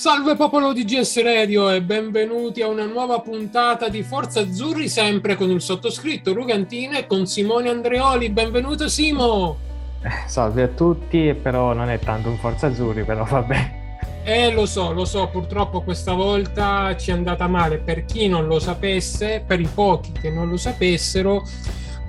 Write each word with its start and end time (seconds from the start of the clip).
Salve 0.00 0.34
popolo 0.34 0.72
di 0.72 0.86
GS 0.86 1.22
Radio 1.22 1.68
e 1.68 1.82
benvenuti 1.82 2.62
a 2.62 2.68
una 2.68 2.86
nuova 2.86 3.20
puntata 3.20 3.90
di 3.90 4.02
Forza 4.02 4.40
Azzurri, 4.40 4.88
sempre 4.88 5.36
con 5.36 5.50
il 5.50 5.60
sottoscritto 5.60 6.32
Rugantine 6.32 7.00
e 7.00 7.06
con 7.06 7.26
Simone 7.26 7.68
Andreoli. 7.68 8.30
Benvenuto 8.30 8.88
Simo! 8.88 9.58
Eh, 10.00 10.26
salve 10.26 10.62
a 10.62 10.68
tutti, 10.68 11.34
però 11.34 11.74
non 11.74 11.90
è 11.90 11.98
tanto 11.98 12.30
un 12.30 12.38
Forza 12.38 12.68
Azzurri, 12.68 13.04
però 13.04 13.24
vabbè. 13.24 13.72
Eh, 14.24 14.54
lo 14.54 14.64
so, 14.64 14.90
lo 14.94 15.04
so, 15.04 15.28
purtroppo 15.28 15.82
questa 15.82 16.14
volta 16.14 16.96
ci 16.96 17.10
è 17.10 17.12
andata 17.12 17.46
male. 17.46 17.76
Per 17.76 18.06
chi 18.06 18.26
non 18.26 18.46
lo 18.46 18.58
sapesse, 18.58 19.44
per 19.46 19.60
i 19.60 19.68
pochi 19.68 20.12
che 20.12 20.30
non 20.30 20.48
lo 20.48 20.56
sapessero, 20.56 21.42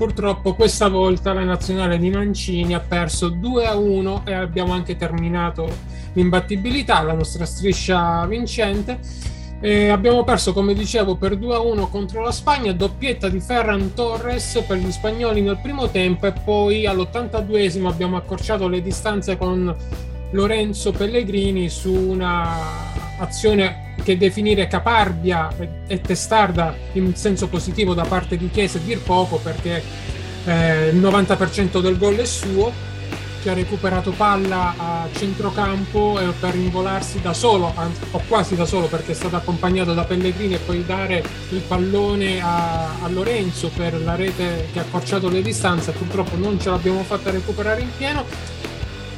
purtroppo 0.02 0.56
questa 0.56 0.88
volta 0.88 1.32
la 1.32 1.44
nazionale 1.44 2.00
di 2.00 2.10
Mancini 2.10 2.74
ha 2.74 2.80
perso 2.80 3.30
2 3.30 3.68
a 3.68 3.76
1 3.76 4.24
e 4.26 4.34
abbiamo 4.34 4.74
anche 4.74 4.98
terminato 4.98 5.70
l'imbattibilità, 6.14 7.04
la 7.04 7.14
nostra 7.14 7.46
striscia 7.46 8.26
vincente. 8.26 8.98
E 9.60 9.90
abbiamo 9.90 10.24
perso, 10.24 10.54
come 10.54 10.74
dicevo, 10.74 11.18
per 11.18 11.38
2-1 11.38 11.88
contro 11.92 12.24
la 12.24 12.32
Spagna, 12.32 12.74
doppietta 12.74 13.30
di 13.30 13.40
Ferran 13.40 13.94
Torres 13.94 14.64
per 14.68 14.78
gli 14.78 14.92
spagnoli 14.92 15.42
nel 15.42 15.60
primo 15.62 15.88
tempo 15.90 16.26
e 16.26 16.32
poi 16.32 16.88
all'82esimo 16.88 17.86
abbiamo 17.86 18.18
accorciato 18.18 18.68
le 18.68 18.82
distanze 18.82 19.38
con 19.38 19.76
Lorenzo 20.32 20.92
Pellegrini 20.94 21.70
su 21.70 21.94
una 21.94 22.58
azione 23.20 23.91
che 24.04 24.18
definire 24.18 24.68
caparbia 24.68 25.50
e 25.88 26.02
testarda 26.02 26.76
in 26.94 27.16
senso 27.16 27.48
positivo 27.48 27.94
da 27.94 28.04
parte 28.04 28.38
di 28.38 28.50
Chiesa 28.50 28.78
e 28.78 28.84
dir 28.84 29.00
poco 29.00 29.38
perché 29.38 29.84
eh, 30.46 30.88
il 30.90 31.00
90% 31.00 31.82
del 31.82 31.98
gol 31.98 32.16
è 32.16 32.26
suo 32.26 32.90
che 33.42 33.50
ha 33.50 33.54
recuperato 33.54 34.12
palla 34.12 34.76
a 34.78 35.08
centrocampo 35.12 36.20
eh, 36.20 36.32
per 36.40 36.56
involarsi 36.56 37.22
da 37.22 37.34
solo, 37.34 37.74
o 38.12 38.22
quasi 38.28 38.56
da 38.56 38.66
solo 38.66 38.86
perché 38.88 39.12
è 39.12 39.16
stato 39.16 39.36
accompagnato 39.36 39.94
da 39.94 40.04
Pellegrini 40.04 40.54
e 40.54 40.60
poi 40.60 40.86
dare 40.86 41.24
il 41.50 41.62
pallone 41.62 42.40
a, 42.40 43.02
a 43.02 43.10
Lorenzo 43.10 43.70
per 43.76 44.00
la 44.00 44.16
rete 44.16 44.68
che 44.72 44.80
ha 44.80 44.84
accorciato 44.84 45.28
le 45.28 45.42
distanze, 45.42 45.92
purtroppo 45.92 46.36
non 46.36 46.60
ce 46.60 46.70
l'abbiamo 46.70 47.02
fatta 47.04 47.32
recuperare 47.32 47.82
in 47.82 47.90
pieno. 47.98 48.26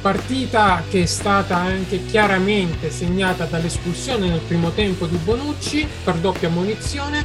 Partita 0.04 0.82
che 0.86 1.04
è 1.04 1.06
stata 1.06 1.56
anche 1.56 2.04
chiaramente 2.04 2.90
segnata 2.90 3.46
dall'espulsione 3.46 4.28
nel 4.28 4.40
primo 4.40 4.68
tempo 4.72 5.06
di 5.06 5.16
Bonucci 5.16 5.88
per 6.04 6.16
doppia 6.16 6.50
munizione, 6.50 7.24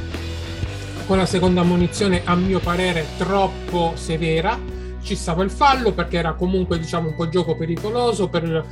con 1.04 1.18
la 1.18 1.26
seconda 1.26 1.62
munizione 1.62 2.22
a 2.24 2.34
mio 2.34 2.58
parere 2.58 3.04
troppo 3.18 3.92
severa. 3.96 4.58
Ci 5.02 5.14
stava 5.14 5.42
il 5.42 5.50
fallo 5.50 5.92
perché 5.92 6.16
era 6.16 6.32
comunque 6.32 6.78
diciamo 6.78 7.08
un 7.08 7.16
po' 7.16 7.28
gioco 7.28 7.54
pericoloso 7.54 8.28
per 8.28 8.64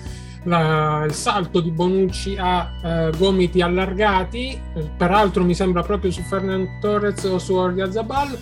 la, 0.44 1.04
il 1.04 1.12
salto 1.12 1.60
di 1.60 1.70
Bonucci 1.70 2.34
a 2.38 2.70
eh, 2.82 3.10
gomiti 3.14 3.60
allargati. 3.60 4.58
Peraltro 4.96 5.44
mi 5.44 5.54
sembra 5.54 5.82
proprio 5.82 6.10
su 6.10 6.22
Fernando 6.22 6.70
Torres 6.80 7.24
o 7.24 7.38
su 7.38 7.54
Zabal 7.90 8.38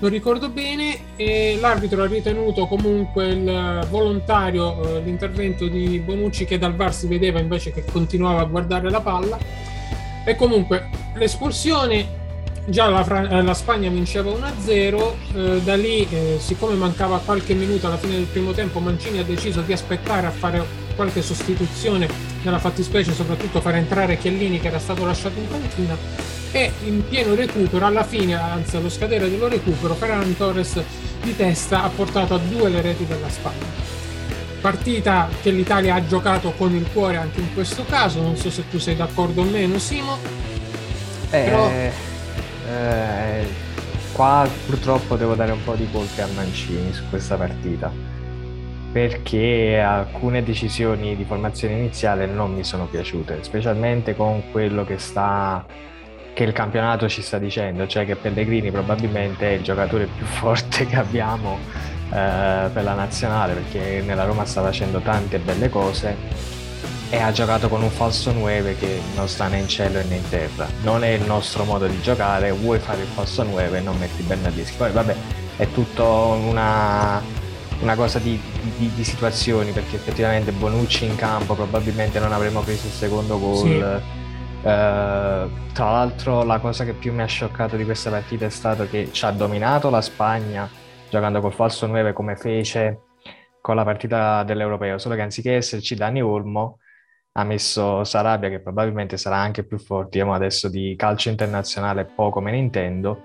non 0.00 0.10
ricordo 0.10 0.48
bene 0.48 0.98
e 1.16 1.56
l'arbitro 1.60 2.02
ha 2.02 2.06
ritenuto 2.06 2.66
comunque 2.66 3.28
il 3.28 3.86
volontario 3.88 4.96
eh, 4.96 5.00
l'intervento 5.02 5.66
di 5.66 5.98
Bonucci 6.00 6.44
che 6.44 6.58
dal 6.58 6.74
VAR 6.74 6.92
si 6.92 7.06
vedeva 7.06 7.38
invece 7.38 7.70
che 7.72 7.84
continuava 7.90 8.40
a 8.40 8.44
guardare 8.44 8.90
la 8.90 9.00
palla. 9.00 9.38
E 10.26 10.36
comunque 10.36 10.88
l'espulsione 11.14 12.22
già 12.66 12.88
la, 12.88 13.28
eh, 13.28 13.42
la, 13.42 13.54
Spagna 13.54 13.88
vinceva 13.90 14.30
1-0, 14.30 15.12
eh, 15.34 15.60
da 15.62 15.76
lì 15.76 16.06
eh, 16.10 16.36
siccome 16.38 16.74
mancava 16.74 17.20
qualche 17.24 17.54
minuto 17.54 17.86
alla 17.86 17.98
fine 17.98 18.14
del 18.14 18.24
primo 18.24 18.52
tempo 18.52 18.80
Mancini 18.80 19.18
ha 19.18 19.24
deciso 19.24 19.60
di 19.60 19.72
aspettare 19.72 20.26
a 20.26 20.30
fare 20.30 20.64
qualche 20.96 21.22
sostituzione 21.22 22.08
nella 22.42 22.58
fattispecie, 22.58 23.12
soprattutto 23.12 23.60
far 23.60 23.76
entrare 23.76 24.16
Chiellini 24.16 24.60
che 24.60 24.68
era 24.68 24.78
stato 24.78 25.04
lasciato 25.04 25.38
in 25.38 25.48
panchina 25.48 25.96
e 26.54 26.70
in 26.84 27.02
pieno 27.08 27.34
recupero, 27.34 27.84
alla 27.84 28.04
fine, 28.04 28.34
anzi 28.34 28.76
allo 28.76 28.88
scadere 28.88 29.28
dello 29.28 29.48
recupero, 29.48 29.92
Ferran 29.94 30.36
Torres 30.36 30.80
di 31.20 31.34
testa 31.34 31.82
ha 31.82 31.88
portato 31.88 32.34
a 32.34 32.38
due 32.38 32.68
le 32.68 32.80
reti 32.80 33.04
della 33.04 33.28
Spagna. 33.28 33.82
Partita 34.60 35.28
che 35.42 35.50
l'Italia 35.50 35.96
ha 35.96 36.06
giocato 36.06 36.52
con 36.52 36.72
il 36.72 36.86
cuore 36.92 37.16
anche 37.16 37.40
in 37.40 37.52
questo 37.54 37.84
caso, 37.84 38.22
non 38.22 38.36
so 38.36 38.52
se 38.52 38.68
tu 38.70 38.78
sei 38.78 38.94
d'accordo 38.94 39.42
o 39.42 39.44
meno 39.44 39.80
Simo. 39.80 40.16
Eh... 41.30 41.42
Però 41.42 41.68
eh, 41.68 43.46
qua 44.12 44.48
purtroppo 44.66 45.16
devo 45.16 45.34
dare 45.34 45.50
un 45.50 45.64
po' 45.64 45.74
di 45.74 45.88
colpe 45.90 46.22
a 46.22 46.28
Mancini 46.36 46.92
su 46.92 47.02
questa 47.10 47.34
partita 47.34 47.90
perché 48.92 49.80
alcune 49.80 50.44
decisioni 50.44 51.16
di 51.16 51.24
formazione 51.24 51.74
iniziale 51.74 52.26
non 52.26 52.54
mi 52.54 52.62
sono 52.62 52.86
piaciute, 52.86 53.42
specialmente 53.42 54.14
con 54.14 54.52
quello 54.52 54.84
che 54.84 54.98
sta 54.98 55.66
che 56.34 56.44
il 56.44 56.52
campionato 56.52 57.08
ci 57.08 57.22
sta 57.22 57.38
dicendo, 57.38 57.86
cioè 57.86 58.04
che 58.04 58.16
Pellegrini 58.16 58.70
probabilmente 58.70 59.48
è 59.48 59.52
il 59.52 59.62
giocatore 59.62 60.06
più 60.06 60.26
forte 60.26 60.84
che 60.84 60.96
abbiamo 60.96 61.58
eh, 62.10 62.68
per 62.72 62.82
la 62.82 62.94
nazionale, 62.94 63.54
perché 63.54 64.02
nella 64.04 64.24
Roma 64.24 64.44
sta 64.44 64.60
facendo 64.60 64.98
tante 64.98 65.38
belle 65.38 65.70
cose 65.70 66.62
e 67.10 67.18
ha 67.18 67.30
giocato 67.30 67.68
con 67.68 67.82
un 67.82 67.90
falso 67.90 68.32
9 68.32 68.76
che 68.76 69.00
non 69.14 69.28
sta 69.28 69.46
né 69.46 69.58
in 69.58 69.68
cielo 69.68 70.02
né 70.06 70.16
in 70.16 70.28
terra. 70.28 70.66
Non 70.82 71.04
è 71.04 71.08
il 71.10 71.22
nostro 71.22 71.64
modo 71.64 71.86
di 71.86 72.00
giocare, 72.00 72.50
vuoi 72.50 72.80
fare 72.80 73.02
il 73.02 73.06
falso 73.06 73.44
9 73.44 73.78
e 73.78 73.80
non 73.80 73.96
metti 73.98 74.22
Bernardeschi. 74.22 74.76
Poi 74.76 74.90
vabbè, 74.90 75.14
è 75.56 75.70
tutto 75.70 76.04
una, 76.04 77.22
una 77.80 77.94
cosa 77.94 78.18
di, 78.18 78.40
di, 78.76 78.90
di, 78.92 79.04
situazioni 79.04 79.70
perché 79.70 79.94
effettivamente 79.94 80.50
Bonucci 80.50 81.04
in 81.04 81.14
campo 81.14 81.54
probabilmente 81.54 82.18
non 82.18 82.32
avremmo 82.32 82.62
preso 82.62 82.86
il 82.86 82.92
secondo 82.92 83.38
gol. 83.38 83.58
Sì. 83.58 84.22
Uh, 84.64 85.50
tra 85.74 85.90
l'altro 85.90 86.42
la 86.42 86.58
cosa 86.58 86.84
che 86.84 86.94
più 86.94 87.12
mi 87.12 87.20
ha 87.20 87.26
scioccato 87.26 87.76
di 87.76 87.84
questa 87.84 88.08
partita 88.08 88.46
è 88.46 88.48
stato 88.48 88.88
che 88.88 89.12
ci 89.12 89.26
ha 89.26 89.30
dominato 89.30 89.90
la 89.90 90.00
Spagna 90.00 90.66
giocando 91.10 91.42
col 91.42 91.52
falso 91.52 91.86
9 91.86 92.14
come 92.14 92.34
fece 92.34 93.00
con 93.60 93.76
la 93.76 93.84
partita 93.84 94.42
dell'Europeo, 94.42 94.96
solo 94.96 95.16
che 95.16 95.20
anziché 95.20 95.56
esserci 95.56 95.94
Dani 95.94 96.22
Olmo 96.22 96.78
ha 97.32 97.44
messo 97.44 98.04
Sarabia 98.04 98.48
che 98.48 98.60
probabilmente 98.60 99.16
sarà 99.16 99.36
anche 99.36 99.64
più 99.64 99.78
forte. 99.78 100.18
Io 100.18 100.32
adesso 100.32 100.68
di 100.70 100.94
calcio 100.96 101.28
internazionale 101.28 102.06
poco 102.06 102.40
me 102.40 102.52
ne 102.52 102.56
intendo, 102.58 103.24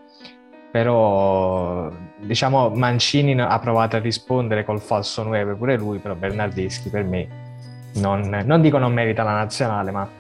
però 0.71 1.89
diciamo 2.19 2.69
Mancini 2.69 3.39
ha 3.39 3.59
provato 3.59 3.95
a 3.95 4.00
rispondere 4.00 4.66
col 4.66 4.81
falso 4.81 5.23
9 5.23 5.56
pure 5.56 5.77
lui, 5.77 6.00
però 6.00 6.16
Bernardeschi 6.16 6.89
per 6.89 7.03
me 7.06 7.27
non, 7.95 8.44
non 8.45 8.61
dico 8.61 8.77
non 8.77 8.94
merita 8.94 9.23
la 9.23 9.33
nazionale, 9.33 9.91
ma 9.91 10.19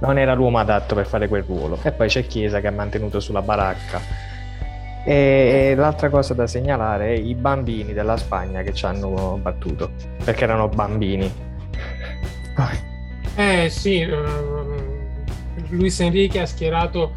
non 0.00 0.18
era 0.18 0.34
l'uomo 0.34 0.58
adatto 0.58 0.94
per 0.94 1.06
fare 1.06 1.28
quel 1.28 1.44
ruolo. 1.44 1.78
E 1.82 1.92
poi 1.92 2.08
c'è 2.08 2.26
Chiesa 2.26 2.60
che 2.60 2.66
ha 2.66 2.72
mantenuto 2.72 3.20
sulla 3.20 3.42
baracca. 3.42 4.00
E 5.04 5.74
l'altra 5.76 6.10
cosa 6.10 6.34
da 6.34 6.46
segnalare 6.46 7.14
è 7.14 7.18
i 7.18 7.34
bambini 7.34 7.92
della 7.92 8.16
Spagna 8.16 8.62
che 8.62 8.74
ci 8.74 8.84
hanno 8.84 9.38
battuto, 9.40 9.92
perché 10.22 10.44
erano 10.44 10.68
bambini. 10.68 11.32
Eh 13.38 13.68
sì, 13.70 14.02
uh, 14.02 15.68
Luis 15.68 16.00
Enrique 16.00 16.40
ha 16.40 16.46
schierato 16.46 17.12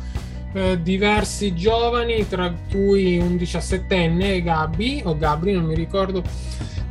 uh, 0.53 0.75
diversi 0.75 1.55
giovani, 1.55 2.27
tra 2.27 2.53
cui 2.69 3.17
un 3.17 3.37
17enne, 3.37 4.43
Gabi, 4.43 5.01
o 5.03 5.17
Gabri, 5.17 5.53
non 5.53 5.63
mi 5.63 5.73
ricordo, 5.73 6.21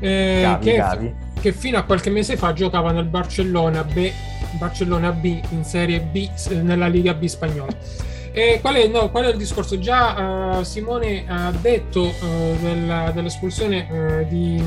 eh, 0.01 0.41
Gabi, 0.43 0.65
che, 0.65 0.77
Gabi. 0.77 1.15
che, 1.41 1.53
fino 1.53 1.79
a 1.79 1.85
qualche 1.85 2.11
mese 2.11 2.37
fa 2.37 2.53
giocava 2.53 2.91
nel 2.91 3.05
Barcellona 3.05 3.85
B, 3.85 4.11
Barcellona 4.53 5.13
B 5.13 5.41
in 5.51 5.65
Serie 5.65 6.01
B, 6.01 6.29
nella 6.63 6.89
Liga 6.89 7.15
B 7.15 7.27
spagnola. 7.27 7.73
Qual 8.61 8.75
è, 8.75 8.87
no, 8.87 9.11
qual 9.11 9.25
è 9.25 9.31
il 9.31 9.37
discorso? 9.37 9.79
Già 9.81 10.59
uh, 10.59 10.63
Simone 10.63 11.25
ha 11.27 11.51
detto 11.51 12.03
uh, 12.03 12.57
del, 12.61 13.11
dell'espulsione 13.13 13.89
uh, 13.91 14.29
di, 14.29 14.63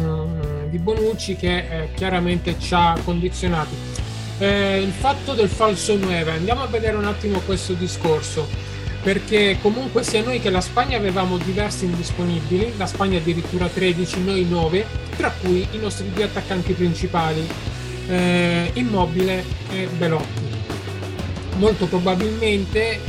di, 0.69 0.77
Bonucci 0.79 1.38
che 1.38 1.89
chiaramente 1.95 2.59
ci 2.59 2.74
ha 2.74 2.97
condizionati 3.06 3.75
il 4.39 4.91
fatto 4.91 5.33
del 5.33 5.47
falso 5.47 5.95
9, 5.95 6.31
andiamo 6.31 6.63
a 6.63 6.68
vedere 6.68 6.97
un 6.97 7.06
attimo 7.06 7.39
questo 7.45 7.71
discorso, 7.74 8.45
perché 9.01 9.57
comunque 9.62 10.03
sia 10.03 10.21
noi 10.21 10.41
che 10.41 10.50
la 10.50 10.59
Spagna 10.59 10.97
avevamo 10.97 11.38
diversi 11.38 11.86
indisponibili, 11.86 12.74
la 12.75 12.88
Spagna 12.88 13.19
addirittura 13.19 13.68
13, 13.68 14.24
noi 14.24 14.45
9, 14.45 14.86
tra 15.15 15.31
cui 15.41 15.65
i 15.71 15.77
nostri 15.77 16.12
due 16.12 16.24
attaccanti 16.24 16.74
principali, 16.74 17.47
eh, 18.07 18.71
Immobile 18.73 19.44
e 19.71 19.88
Belotti. 19.97 20.41
Molto 21.57 21.85
probabilmente 21.85 23.00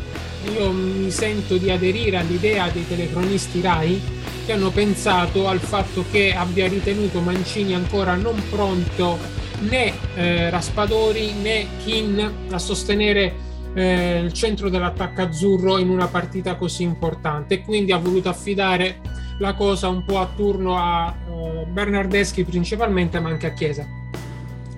io 0.52 0.70
mi 0.72 1.10
sento 1.10 1.56
di 1.56 1.70
aderire 1.70 2.18
all'idea 2.18 2.68
dei 2.68 2.86
telecronisti 2.86 3.60
RAI 3.60 4.00
che 4.44 4.52
hanno 4.52 4.70
pensato 4.70 5.48
al 5.48 5.58
fatto 5.58 6.04
che 6.10 6.34
abbia 6.34 6.68
ritenuto 6.68 7.20
Mancini 7.20 7.74
ancora 7.74 8.14
non 8.14 8.42
pronto 8.50 9.18
né 9.60 9.92
eh, 10.14 10.50
Raspadori 10.50 11.32
né 11.32 11.66
Kin 11.82 12.32
a 12.50 12.58
sostenere 12.58 13.34
eh, 13.72 14.18
il 14.18 14.32
centro 14.32 14.68
dell'attacco 14.68 15.22
azzurro 15.22 15.78
in 15.78 15.88
una 15.88 16.08
partita 16.08 16.56
così 16.56 16.82
importante 16.82 17.62
quindi 17.62 17.92
ha 17.92 17.98
voluto 17.98 18.28
affidare 18.28 19.00
la 19.38 19.54
cosa 19.54 19.88
un 19.88 20.04
po' 20.04 20.18
a 20.18 20.30
turno 20.36 20.76
a 20.76 21.14
eh, 21.26 21.64
Bernardeschi 21.64 22.44
principalmente 22.44 23.18
ma 23.20 23.30
anche 23.30 23.46
a 23.46 23.52
Chiesa 23.52 24.02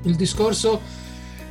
il 0.02 0.14
discorso 0.14 1.04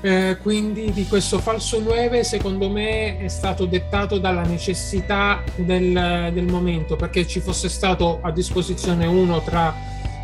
Eh, 0.05 0.37
quindi 0.39 0.91
di 0.91 1.07
questo 1.07 1.39
falso 1.39 1.79
9 1.79 2.23
secondo 2.23 2.69
me 2.69 3.17
è 3.17 3.27
stato 3.27 3.65
dettato 3.65 4.19
dalla 4.19 4.43
necessità 4.43 5.41
del, 5.55 6.29
del, 6.31 6.45
momento 6.45 6.95
perché 6.95 7.25
ci 7.25 7.39
fosse 7.39 7.69
stato 7.69 8.19
a 8.21 8.29
disposizione 8.29 9.07
uno 9.07 9.41
tra 9.41 9.73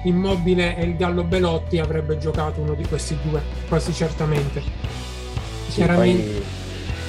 Immobile 0.03 0.77
e 0.77 0.83
il 0.83 0.95
Gallo 0.95 1.23
Belotti 1.23 1.79
avrebbe 1.79 2.19
giocato 2.19 2.61
uno 2.61 2.75
di 2.75 2.85
questi 2.85 3.17
due 3.23 3.41
quasi 3.67 3.91
certamente. 3.91 4.61
Sì, 5.67 5.75
Chiaramente... 5.77 6.31
poi 6.31 6.43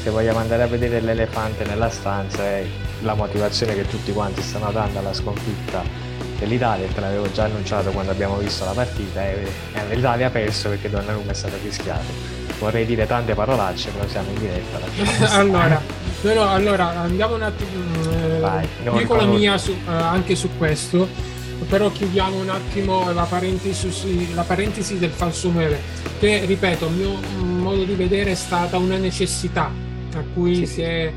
se 0.02 0.10
vogliamo 0.10 0.38
andare 0.38 0.62
a 0.62 0.66
vedere 0.66 1.00
l'elefante 1.00 1.64
nella 1.64 1.90
stanza 1.90 2.42
è 2.42 2.64
la 3.02 3.12
motivazione 3.12 3.74
che 3.74 3.86
tutti 3.86 4.12
quanti 4.12 4.40
stanno 4.40 4.72
dando 4.72 4.98
alla 4.98 5.12
sconfitta 5.12 5.82
dell'Italia, 6.42 6.86
te 6.86 7.00
l'avevo 7.00 7.30
già 7.30 7.44
annunciato 7.44 7.90
quando 7.90 8.10
abbiamo 8.12 8.36
visto 8.36 8.64
la 8.64 8.72
partita, 8.72 9.22
e, 9.24 9.46
e 9.74 9.94
l'Italia 9.94 10.26
ha 10.26 10.30
perso 10.30 10.68
perché 10.68 10.90
Donnarumma 10.90 11.30
è 11.30 11.34
stato 11.34 11.56
fischiato 11.56 12.40
vorrei 12.62 12.86
dire 12.86 13.06
tante 13.06 13.34
parolacce, 13.34 13.90
però 13.90 14.06
siamo 14.08 14.30
in 14.30 14.38
diretta. 14.38 14.78
allora, 15.34 15.80
no, 16.22 16.34
no, 16.34 16.48
allora, 16.48 17.00
andiamo 17.00 17.34
un 17.34 17.42
attimo. 17.42 17.70
Eh, 18.12 18.38
Vai, 18.38 18.66
dico 18.96 19.14
la 19.16 19.24
mia 19.24 19.58
su, 19.58 19.72
eh, 19.72 19.90
anche 19.90 20.36
su 20.36 20.48
questo, 20.56 21.08
però 21.68 21.90
chiudiamo 21.90 22.38
un 22.38 22.48
attimo 22.48 23.12
la 23.12 23.24
parentesi, 23.24 24.32
la 24.34 24.42
parentesi 24.42 24.98
del 24.98 25.10
falso 25.10 25.50
9, 25.50 25.80
che 26.20 26.44
ripeto, 26.46 26.86
a 26.86 26.90
mio 26.90 27.18
modo 27.42 27.82
di 27.82 27.94
vedere 27.94 28.32
è 28.32 28.36
stata 28.36 28.78
una 28.78 28.96
necessità 28.96 29.70
a 30.14 30.22
cui 30.32 30.54
sì, 30.54 30.66
si 30.66 30.82
è. 30.82 31.12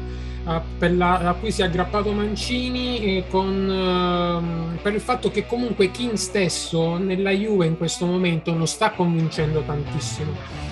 A, 0.45 1.33
cui 1.39 1.51
si 1.51 1.61
è 1.61 1.65
aggrappato 1.65 2.11
Mancini 2.11 3.23
con, 3.29 3.67
uh, 3.67 4.81
per 4.81 4.93
il 4.93 5.01
fatto 5.01 5.31
che 5.31 5.45
comunque 5.45 5.91
King 5.91 6.13
stesso 6.13 6.97
nella 6.97 7.31
Juve 7.31 7.65
in 7.65 7.77
questo 7.77 8.05
momento 8.05 8.53
non 8.53 8.67
sta 8.67 8.91
convincendo 8.91 9.61
tantissimo 9.61 10.65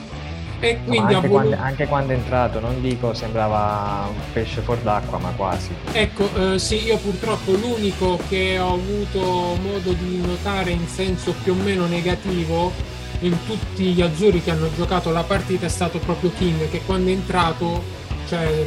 e 0.63 0.79
quindi 0.85 1.13
anche, 1.13 1.27
voluto... 1.27 1.49
quando, 1.49 1.55
anche, 1.67 1.87
quando, 1.87 2.13
è 2.13 2.15
entrato, 2.15 2.59
non 2.61 2.79
dico 2.79 3.13
sembrava 3.13 4.07
un 4.07 4.15
pesce 4.31 4.61
fuor 4.61 4.77
d'acqua, 4.77 5.17
ma 5.17 5.31
quasi. 5.31 5.71
Ecco, 5.91 6.53
eh, 6.53 6.57
sì, 6.57 6.85
io 6.85 6.97
purtroppo 6.99 7.51
l'unico 7.51 8.17
che 8.29 8.57
ho 8.57 8.75
avuto 8.75 9.57
modo 9.61 9.91
di 9.91 10.21
notare 10.25 10.71
in 10.71 10.87
senso 10.87 11.35
più 11.43 11.51
o 11.51 11.55
meno 11.55 11.85
negativo 11.85 12.71
in 13.19 13.35
tutti 13.45 13.91
gli 13.91 14.01
azzurri 14.01 14.41
che 14.41 14.51
hanno 14.51 14.69
giocato 14.73 15.11
la 15.11 15.23
partita 15.23 15.65
è 15.65 15.69
stato 15.69 15.99
proprio 15.99 16.31
King, 16.37 16.69
che 16.69 16.81
quando 16.85 17.09
è 17.09 17.13
entrato, 17.13 17.83
cioè, 18.29 18.65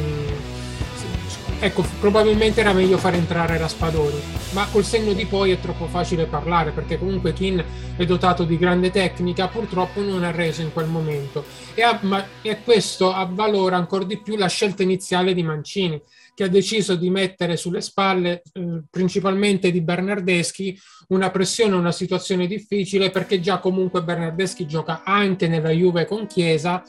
ecco, 1.59 1.83
probabilmente 1.99 2.61
era 2.61 2.73
meglio 2.73 2.97
far 2.97 3.15
entrare 3.15 3.57
Raspadori, 3.57 4.21
ma 4.51 4.67
col 4.71 4.83
senno 4.83 5.13
di 5.13 5.25
poi 5.25 5.51
è 5.51 5.59
troppo 5.59 5.87
facile 5.87 6.25
parlare 6.25 6.71
perché 6.71 6.97
comunque 6.97 7.33
Kin 7.33 7.63
è 7.95 8.05
dotato 8.05 8.43
di 8.43 8.57
grande 8.57 8.91
tecnica, 8.91 9.47
purtroppo 9.47 10.01
non 10.01 10.23
ha 10.23 10.31
reso 10.31 10.61
in 10.61 10.71
quel 10.71 10.87
momento. 10.87 11.43
E, 11.73 11.81
a, 11.81 11.97
ma, 12.01 12.25
e 12.41 12.61
questo 12.63 13.13
avvalora 13.13 13.77
ancora 13.77 14.03
di 14.03 14.17
più 14.17 14.35
la 14.35 14.47
scelta 14.47 14.83
iniziale 14.83 15.33
di 15.33 15.43
Mancini 15.43 16.01
che 16.37 16.43
ha 16.43 16.49
deciso 16.49 16.93
di 16.93 17.09
mettere 17.09 17.57
sulle 17.57 17.81
spalle 17.81 18.43
eh, 18.53 18.83
principalmente 18.91 19.71
di 19.71 19.81
Bernardeschi 19.81 20.79
una 21.07 21.31
pressione, 21.31 21.73
una 21.73 21.91
situazione 21.91 22.45
difficile 22.45 23.09
perché 23.09 23.39
già 23.39 23.57
comunque 23.57 24.03
Bernardeschi 24.03 24.67
gioca 24.67 25.01
anche 25.03 25.47
nella 25.47 25.71
Juve 25.71 26.05
con 26.05 26.27
Chiesa 26.27 26.83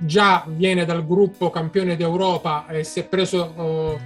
già 0.00 0.44
viene 0.48 0.84
dal 0.84 1.06
gruppo 1.06 1.48
campione 1.48 1.94
d'Europa 1.94 2.66
e 2.66 2.82
si 2.82 2.98
è 2.98 3.04
preso 3.04 3.52
oh, 3.54 4.00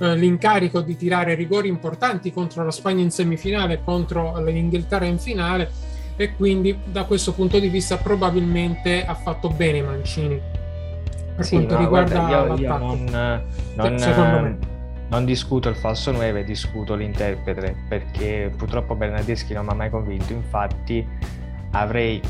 eh, 0.00 0.16
l'incarico 0.16 0.80
di 0.80 0.96
tirare 0.96 1.34
rigori 1.34 1.68
importanti 1.68 2.32
contro 2.32 2.64
la 2.64 2.70
Spagna 2.70 3.02
in 3.02 3.10
semifinale 3.10 3.82
contro 3.84 4.42
l'Inghilterra 4.42 5.04
in 5.04 5.18
finale 5.18 5.70
e 6.16 6.34
quindi 6.34 6.74
da 6.86 7.04
questo 7.04 7.34
punto 7.34 7.58
di 7.58 7.68
vista 7.68 7.98
probabilmente 7.98 9.04
ha 9.04 9.14
fatto 9.14 9.50
bene 9.50 9.82
Mancini 9.82 10.57
per 11.38 11.46
sì, 11.46 11.54
quanto 11.54 11.78
riguarda 11.78 12.18
guarda, 12.18 12.54
io, 12.54 12.58
io 12.58 12.76
non, 12.78 13.42
non, 13.76 13.98
secondo 13.98 14.40
me 14.40 14.58
non 15.08 15.24
discuto 15.24 15.68
il 15.68 15.76
falso 15.76 16.10
9, 16.10 16.42
discuto 16.42 16.96
l'interprete 16.96 17.76
perché 17.88 18.52
purtroppo 18.56 18.96
Bernardeschi 18.96 19.54
non 19.54 19.66
mi 19.66 19.70
ha 19.70 19.74
mai 19.74 19.90
convinto. 19.90 20.32
Infatti, 20.32 21.06
avrei 21.70 22.20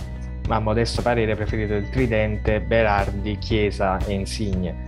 a 0.49 0.59
modesto 0.61 1.01
parere 1.01 1.35
preferito 1.35 1.73
il 1.73 1.89
tridente 1.89 2.61
Berardi, 2.61 3.39
Chiesa 3.39 3.99
e 4.05 4.13
Insigne 4.13 4.87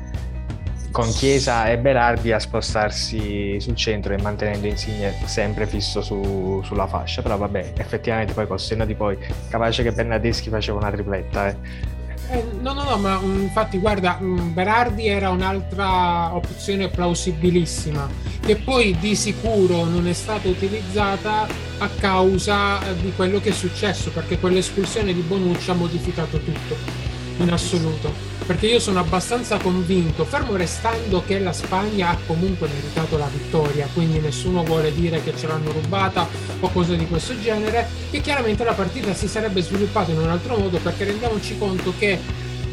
con 0.90 1.08
Chiesa 1.08 1.70
e 1.70 1.78
Berardi 1.78 2.32
a 2.32 2.40
spostarsi 2.40 3.61
sul 3.61 3.76
centro 3.76 4.12
e 4.12 4.20
mantenendo 4.20 4.67
Insigne 4.67 5.14
sempre 5.25 5.67
fisso 5.67 6.02
su, 6.02 6.61
sulla 6.64 6.87
fascia 6.87 7.22
però 7.22 7.37
vabbè 7.37 7.75
effettivamente 7.76 8.32
poi 8.32 8.46
col 8.46 8.58
senno 8.58 8.84
di 8.84 8.94
poi 8.94 9.17
capace 9.49 9.82
che 9.84 9.93
Bernardeschi 9.93 10.49
faceva 10.49 10.78
una 10.78 10.90
tripletta 10.90 11.49
eh. 11.49 11.56
Eh, 12.32 12.44
no, 12.61 12.75
no, 12.75 12.85
no, 12.85 12.97
ma 12.97 13.19
um, 13.19 13.41
infatti 13.41 13.79
guarda, 13.79 14.19
um, 14.21 14.55
Berardi 14.55 15.09
era 15.09 15.31
un'altra 15.31 16.32
opzione 16.32 16.88
plausibilissima, 16.88 18.09
che 18.41 18.55
poi 18.55 18.97
di 19.00 19.17
sicuro 19.17 19.85
non 19.85 20.06
è 20.06 20.12
stata 20.12 20.47
utilizzata 20.47 21.49
a 21.79 21.88
causa 21.99 22.87
eh, 22.87 22.94
di 23.00 23.12
quello 23.17 23.41
che 23.41 23.49
è 23.49 23.53
successo, 23.53 24.11
perché 24.11 24.38
quell'espulsione 24.38 25.12
di 25.12 25.23
Bonucci 25.23 25.71
ha 25.71 25.75
modificato 25.75 26.38
tutto, 26.38 26.77
in 27.38 27.50
assoluto. 27.50 28.30
Perché 28.50 28.67
io 28.67 28.81
sono 28.81 28.99
abbastanza 28.99 29.58
convinto, 29.58 30.25
fermo 30.25 30.56
restando 30.56 31.23
che 31.25 31.38
la 31.38 31.52
Spagna 31.52 32.08
ha 32.08 32.19
comunque 32.26 32.67
meritato 32.67 33.17
la 33.17 33.29
vittoria, 33.32 33.87
quindi 33.94 34.19
nessuno 34.19 34.64
vuole 34.64 34.93
dire 34.93 35.23
che 35.23 35.37
ce 35.37 35.47
l'hanno 35.47 35.70
rubata 35.70 36.26
o 36.58 36.69
cose 36.70 36.97
di 36.97 37.06
questo 37.06 37.38
genere, 37.38 37.88
che 38.11 38.20
chiaramente 38.20 38.64
la 38.64 38.73
partita 38.73 39.14
si 39.14 39.29
sarebbe 39.29 39.62
sviluppata 39.62 40.11
in 40.11 40.19
un 40.19 40.31
altro 40.31 40.56
modo 40.56 40.79
perché 40.79 41.05
rendiamoci 41.05 41.58
conto 41.58 41.94
che 41.97 42.19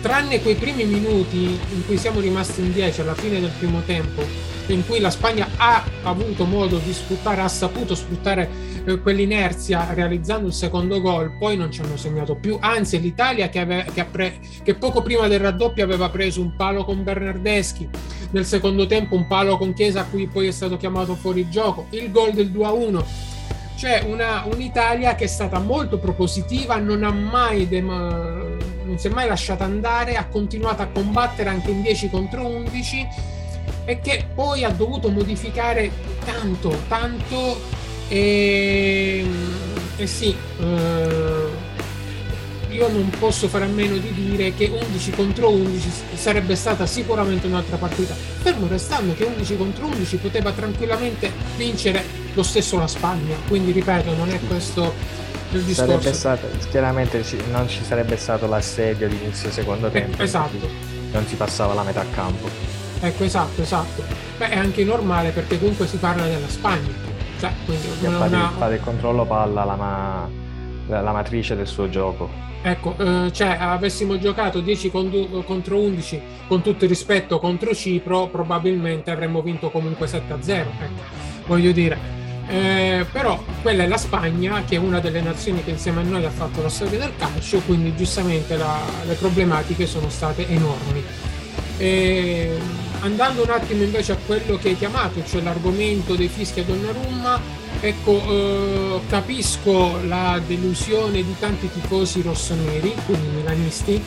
tranne 0.02 0.42
quei 0.42 0.56
primi 0.56 0.86
minuti 0.86 1.44
in 1.74 1.86
cui 1.86 1.98
siamo 1.98 2.20
rimasti 2.20 2.62
in 2.62 2.72
10 2.72 3.02
alla 3.02 3.16
fine 3.16 3.40
del 3.40 3.52
primo 3.58 3.82
tempo, 3.86 4.24
in 4.68 4.86
cui 4.86 5.00
la 5.00 5.10
Spagna 5.10 5.48
ha 5.58 5.84
avuto 6.04 6.46
modo 6.46 6.78
di 6.78 6.94
sfruttare, 6.94 7.42
ha 7.42 7.48
saputo 7.48 7.96
sfruttare 7.96 8.50
eh, 8.86 9.00
quell'inerzia 9.00 9.94
realizzando 9.94 10.48
il 10.48 10.54
secondo 10.54 11.02
gol, 11.02 11.32
poi 11.38 11.58
non 11.58 11.72
ci 11.72 11.82
hanno 11.82 11.98
segnato 11.98 12.36
più, 12.36 12.58
anzi 12.60 13.00
l'Italia 13.00 13.50
che, 13.50 13.60
aveva, 13.60 13.84
che, 13.84 14.04
pre, 14.06 14.40
che 14.64 14.76
poco 14.76 15.02
prima 15.02 15.28
del 15.28 15.40
raddoppio 15.40 15.84
aveva 15.84 16.10
preso 16.10 16.42
un 16.42 16.56
palo 16.56 16.84
con 16.84 17.04
Bernardeschi, 17.04 17.88
nel 18.32 18.46
secondo 18.46 18.86
tempo 18.88 19.16
un 19.16 19.28
palo 19.28 19.58
con 19.58 19.74
Chiesa 19.74 20.02
a 20.02 20.06
cui 20.06 20.28
poi 20.28 20.48
è 20.48 20.52
stato 20.52 20.78
chiamato 20.78 21.16
fuori 21.16 21.50
gioco, 21.50 21.88
il 21.92 22.12
gol 22.12 22.34
del 22.34 22.52
2-1 22.52 23.36
c'è 23.78 24.02
una, 24.08 24.44
un'Italia 24.52 25.14
che 25.14 25.26
è 25.26 25.28
stata 25.28 25.60
molto 25.60 26.00
propositiva, 26.00 26.78
non 26.78 27.04
ha 27.04 27.12
mai 27.12 27.68
dem- 27.68 28.58
non 28.84 28.98
si 28.98 29.06
è 29.06 29.10
mai 29.12 29.28
lasciata 29.28 29.66
andare, 29.66 30.16
ha 30.16 30.26
continuato 30.26 30.82
a 30.82 30.88
combattere 30.88 31.50
anche 31.50 31.70
in 31.70 31.84
10 31.84 32.10
contro 32.10 32.44
11 32.48 33.08
e 33.86 34.00
che 34.00 34.26
poi 34.34 34.64
ha 34.64 34.72
dovuto 34.72 35.10
modificare 35.10 35.92
tanto, 36.26 36.76
tanto 36.88 37.60
e, 38.08 39.24
e 39.96 40.08
sì, 40.08 40.36
eh, 40.60 41.47
io 42.78 42.88
non 42.90 43.10
posso 43.18 43.48
fare 43.48 43.66
a 43.66 43.68
meno 43.68 43.98
di 43.98 44.14
dire 44.14 44.54
che 44.54 44.70
11 44.72 45.12
contro 45.12 45.50
11 45.50 45.90
sarebbe 46.14 46.56
stata 46.56 46.86
sicuramente 46.86 47.48
un'altra 47.48 47.78
partita, 47.78 48.14
fermo 48.14 48.68
restando 48.68 49.16
che 49.16 49.24
11 49.24 49.58
contro 49.58 49.88
11 49.88 50.18
poteva 50.18 50.52
tranquillamente 50.52 51.32
vincere 51.56 52.04
lo 52.36 52.44
stesso 52.44 52.78
la 52.78 52.88
Spagna, 52.88 53.36
quindi 53.48 53.72
ripeto, 53.72 54.14
non 54.14 54.30
è 54.30 54.40
questo 54.48 54.94
il 55.54 55.64
discorso. 55.64 56.14
Stato, 56.14 56.48
chiaramente 56.70 57.24
non 57.52 57.68
ci 57.68 57.84
sarebbe 57.84 58.16
stato 58.16 58.46
l'assedio 58.48 59.08
di 59.08 59.16
inizio 59.16 59.50
secondo 59.50 59.90
tempo, 59.90 60.22
eh, 60.22 60.26
esatto. 60.26 60.70
non 61.12 61.26
si 61.26 61.36
passava 61.36 61.74
la 61.74 61.84
metà 61.84 62.06
campo. 62.14 62.48
Ecco, 63.00 63.24
esatto, 63.24 63.62
esatto. 63.62 64.04
Beh, 64.38 64.50
è 64.50 64.58
anche 64.58 64.84
normale 64.84 65.32
perché 65.32 65.58
comunque 65.58 65.88
si 65.88 65.98
parla 65.98 66.26
della 66.26 66.48
Spagna. 66.48 67.06
Cioè, 67.40 67.52
quindi 67.66 67.88
una, 68.02 68.26
una... 68.26 68.52
fa 68.56 68.68
del 68.68 68.82
controllo 68.82 69.26
palla 69.26 69.64
la, 69.64 69.76
ma... 69.76 70.30
la 70.88 71.12
matrice 71.12 71.56
del 71.56 71.68
suo 71.68 71.90
gioco. 71.90 72.46
Ecco, 72.62 72.96
eh, 72.98 73.32
cioè 73.32 73.58
avessimo 73.60 74.18
giocato 74.18 74.60
10 74.60 74.92
contro 74.92 75.80
11 75.80 76.22
con 76.48 76.62
tutto 76.62 76.84
il 76.84 76.90
rispetto 76.90 77.40
contro 77.40 77.74
Cipro, 77.74 78.28
probabilmente 78.28 79.12
avremmo 79.12 79.42
vinto 79.42 79.70
comunque 79.70 80.08
7-0. 80.08 80.50
Ecco, 80.50 81.02
voglio 81.46 81.72
dire. 81.72 82.16
Eh, 82.50 83.06
però 83.12 83.44
quella 83.62 83.84
è 83.84 83.88
la 83.88 83.98
Spagna, 83.98 84.64
che 84.66 84.76
è 84.76 84.80
una 84.80 85.00
delle 85.00 85.22
nazioni 85.22 85.64
che 85.64 85.72
insieme 85.72 86.00
a 86.00 86.04
noi 86.04 86.24
ha 86.24 86.30
fatto 86.30 86.62
la 86.62 86.70
storia 86.70 86.98
del 86.98 87.12
calcio, 87.18 87.60
quindi 87.66 87.94
giustamente 87.96 88.56
la, 88.56 88.80
le 89.06 89.16
problematiche 89.16 89.86
sono 89.86 90.10
state 90.10 90.48
enormi. 90.48 91.04
E, 91.78 92.58
andando 93.02 93.44
un 93.44 93.50
attimo 93.50 93.84
invece 93.84 94.14
a 94.14 94.18
quello 94.26 94.58
che 94.58 94.70
hai 94.70 94.78
chiamato, 94.78 95.24
cioè 95.26 95.42
l'argomento 95.42 96.16
dei 96.16 96.30
fischi 96.30 96.62
a 96.62 96.64
Donnarumma, 96.64 97.40
Ecco, 97.80 98.12
eh, 98.12 99.00
capisco 99.08 100.02
la 100.06 100.42
delusione 100.46 101.24
di 101.24 101.36
tanti 101.40 101.70
tifosi 101.72 102.22
rossoneri, 102.22 102.94
quindi 103.06 103.28
milanisti, 103.28 104.02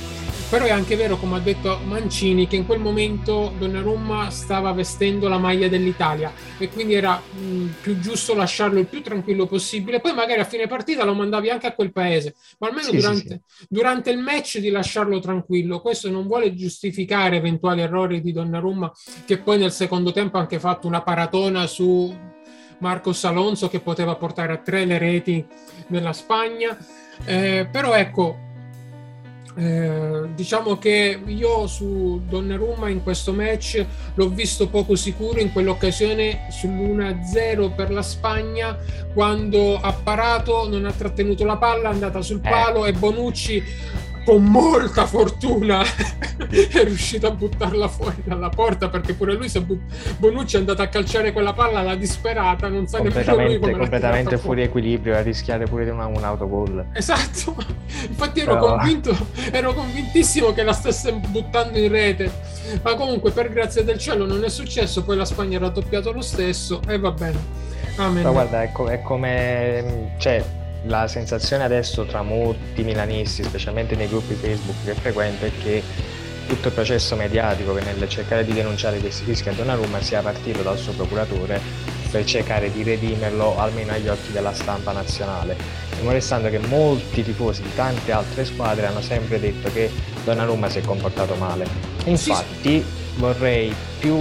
però 0.50 0.64
è 0.64 0.70
anche 0.70 0.96
vero, 0.96 1.16
come 1.16 1.36
ha 1.36 1.40
detto 1.40 1.78
Mancini, 1.84 2.48
che 2.48 2.56
in 2.56 2.66
quel 2.66 2.80
momento 2.80 3.54
Donnarumma 3.56 4.28
stava 4.30 4.72
vestendo 4.72 5.28
la 5.28 5.38
maglia 5.38 5.68
dell'Italia 5.68 6.32
e 6.58 6.68
quindi 6.68 6.94
era 6.94 7.16
mh, 7.16 7.66
più 7.80 8.00
giusto 8.00 8.34
lasciarlo 8.34 8.80
il 8.80 8.86
più 8.86 9.00
tranquillo 9.02 9.46
possibile. 9.46 10.00
Poi 10.00 10.14
magari 10.14 10.40
a 10.40 10.44
fine 10.44 10.66
partita 10.66 11.04
lo 11.04 11.14
mandavi 11.14 11.50
anche 11.50 11.68
a 11.68 11.72
quel 11.72 11.92
paese, 11.92 12.34
ma 12.58 12.66
almeno 12.66 12.88
sì, 12.88 12.96
durante, 12.96 13.20
sì, 13.20 13.56
sì. 13.56 13.66
durante, 13.68 14.10
il 14.10 14.18
match 14.18 14.58
di 14.58 14.70
lasciarlo 14.70 15.20
tranquillo. 15.20 15.80
Questo 15.80 16.10
non 16.10 16.26
vuole 16.26 16.54
giustificare 16.54 17.36
eventuali 17.36 17.82
errori 17.82 18.20
di 18.20 18.32
Donnarumma, 18.32 18.90
che 19.24 19.38
poi 19.38 19.58
nel 19.58 19.70
secondo 19.70 20.10
tempo 20.10 20.38
ha 20.38 20.40
anche 20.40 20.58
fatto 20.58 20.88
una 20.88 21.02
paratona 21.02 21.68
su 21.68 22.28
Marcos 22.80 23.24
Alonso 23.24 23.68
che 23.68 23.80
poteva 23.80 24.16
portare 24.16 24.52
a 24.52 24.58
tre 24.58 24.84
le 24.84 24.98
reti 24.98 25.46
nella 25.86 26.12
Spagna. 26.12 26.76
Eh, 27.24 27.68
però 27.70 27.94
ecco, 27.94 28.48
eh, 29.56 30.28
diciamo 30.34 30.78
che 30.78 31.20
io 31.26 31.66
su 31.66 32.22
Donnarumma 32.26 32.88
in 32.88 33.02
questo 33.02 33.32
match 33.32 33.84
l'ho 34.14 34.28
visto 34.28 34.68
poco 34.68 34.94
sicuro 34.94 35.40
in 35.40 35.52
quell'occasione 35.52 36.46
sull'1-0 36.50 37.74
per 37.74 37.90
la 37.90 38.02
Spagna 38.02 38.78
quando 39.12 39.78
ha 39.80 39.92
parato, 39.92 40.68
non 40.68 40.86
ha 40.86 40.92
trattenuto 40.92 41.44
la 41.44 41.56
palla, 41.56 41.90
è 41.90 41.92
andata 41.92 42.22
sul 42.22 42.40
eh. 42.42 42.48
palo 42.48 42.86
eh. 42.86 42.90
e 42.90 42.92
Bonucci 42.92 43.62
con 44.30 44.44
molta 44.44 45.06
fortuna. 45.06 45.82
È 46.50 46.84
riuscito 46.84 47.26
a 47.26 47.30
buttarla 47.32 47.88
fuori 47.88 48.22
dalla 48.24 48.48
porta 48.48 48.88
perché 48.88 49.14
pure 49.14 49.34
lui 49.34 49.50
but... 49.60 49.78
Bonucci 50.18 50.56
è 50.56 50.58
andato 50.58 50.82
a 50.82 50.86
calciare 50.86 51.32
quella 51.32 51.52
palla 51.52 51.80
alla 51.80 51.94
disperata 51.94 52.68
non 52.68 52.86
sa 52.86 52.98
nemmeno 52.98 53.36
lui 53.36 53.58
come 53.58 53.72
completamente 53.72 54.38
fuori 54.38 54.62
equilibrio 54.62 55.16
a 55.16 55.20
rischiare 55.20 55.66
pure 55.66 55.84
di 55.84 55.90
una, 55.90 56.06
un 56.06 56.22
autogol. 56.22 56.86
Esatto. 56.92 57.54
Infatti 58.08 58.40
ero 58.40 58.54
Però... 58.54 58.76
convinto 58.76 59.16
ero 59.50 59.74
convintissimo 59.74 60.52
che 60.52 60.62
la 60.62 60.72
stesse 60.72 61.12
buttando 61.12 61.78
in 61.78 61.90
rete. 61.90 62.32
Ma 62.82 62.94
comunque 62.94 63.32
per 63.32 63.50
grazia 63.50 63.82
del 63.82 63.98
cielo 63.98 64.26
non 64.26 64.42
è 64.44 64.48
successo 64.48 65.04
poi 65.04 65.16
la 65.16 65.24
Spagna 65.24 65.56
era 65.56 65.68
doppiato 65.68 66.12
lo 66.12 66.22
stesso 66.22 66.80
e 66.88 66.98
va 66.98 67.10
bene. 67.10 67.38
Amen. 67.96 68.22
Però 68.22 68.32
guarda, 68.32 68.62
è, 68.62 68.72
co- 68.72 68.88
è 68.88 69.02
come... 69.02 70.14
Cioè, 70.18 70.42
la 70.84 71.06
sensazione 71.08 71.64
adesso 71.64 72.04
tra 72.04 72.22
molti 72.22 72.82
milanisti, 72.82 73.42
specialmente 73.42 73.96
nei 73.96 74.08
gruppi 74.08 74.34
Facebook 74.34 74.84
che 74.84 74.94
frequento, 74.94 75.44
è 75.44 75.50
che 75.62 75.82
tutto 76.46 76.68
il 76.68 76.74
processo 76.74 77.14
mediatico 77.14 77.74
che 77.74 77.82
nel 77.82 78.08
cercare 78.08 78.44
di 78.44 78.52
denunciare 78.52 78.98
questi 78.98 79.24
fischi 79.24 79.48
a 79.48 79.52
Donnarumma 79.52 80.00
sia 80.02 80.20
partito 80.20 80.62
dal 80.62 80.78
suo 80.78 80.92
procuratore 80.92 81.60
per 82.10 82.24
cercare 82.24 82.72
di 82.72 82.82
redimerlo 82.82 83.56
almeno 83.56 83.92
agli 83.92 84.08
occhi 84.08 84.32
della 84.32 84.52
stampa 84.52 84.90
nazionale, 84.90 85.54
fermo 85.90 86.10
restando 86.10 86.48
che 86.48 86.58
molti 86.58 87.22
tifosi 87.22 87.62
di 87.62 87.72
tante 87.74 88.10
altre 88.10 88.44
squadre 88.44 88.86
hanno 88.86 89.00
sempre 89.00 89.38
detto 89.38 89.70
che 89.72 89.90
Donnarumma 90.24 90.68
si 90.68 90.78
è 90.78 90.82
comportato 90.82 91.34
male. 91.36 91.66
Infatti 92.06 92.84
vorrei 93.16 93.74
più 93.98 94.16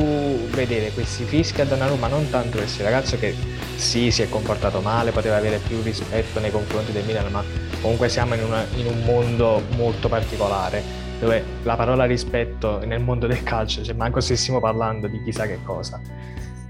vedere 0.50 0.92
questi 0.92 1.24
fischi 1.24 1.62
a 1.62 1.66
Donnarumma 1.66 2.08
non 2.08 2.30
tanto 2.30 2.58
questo 2.58 2.84
ragazzo 2.84 3.18
che 3.18 3.36
sì 3.76 4.12
si 4.12 4.22
è 4.22 4.30
comportato 4.30 4.82
male, 4.82 5.12
poteva 5.12 5.38
avere 5.38 5.60
più 5.66 5.82
rispetto 5.82 6.40
nei 6.40 6.52
confronti 6.52 6.92
del 6.92 7.06
Milan, 7.06 7.32
ma 7.32 7.44
comunque 7.82 8.10
siamo 8.10 8.34
in, 8.34 8.44
una, 8.44 8.66
in 8.76 8.88
un 8.88 9.04
mondo 9.06 9.62
molto 9.76 10.10
particolare 10.10 11.08
dove 11.20 11.44
la 11.64 11.76
parola 11.76 12.06
rispetto 12.06 12.84
nel 12.86 13.02
mondo 13.02 13.28
del 13.28 13.44
calcio, 13.44 13.84
cioè 13.84 13.94
manco 13.94 14.20
stessimo 14.22 14.60
parlando 14.60 15.08
di 15.08 15.22
chissà 15.24 15.46
che 15.46 15.60
cosa. 15.64 16.00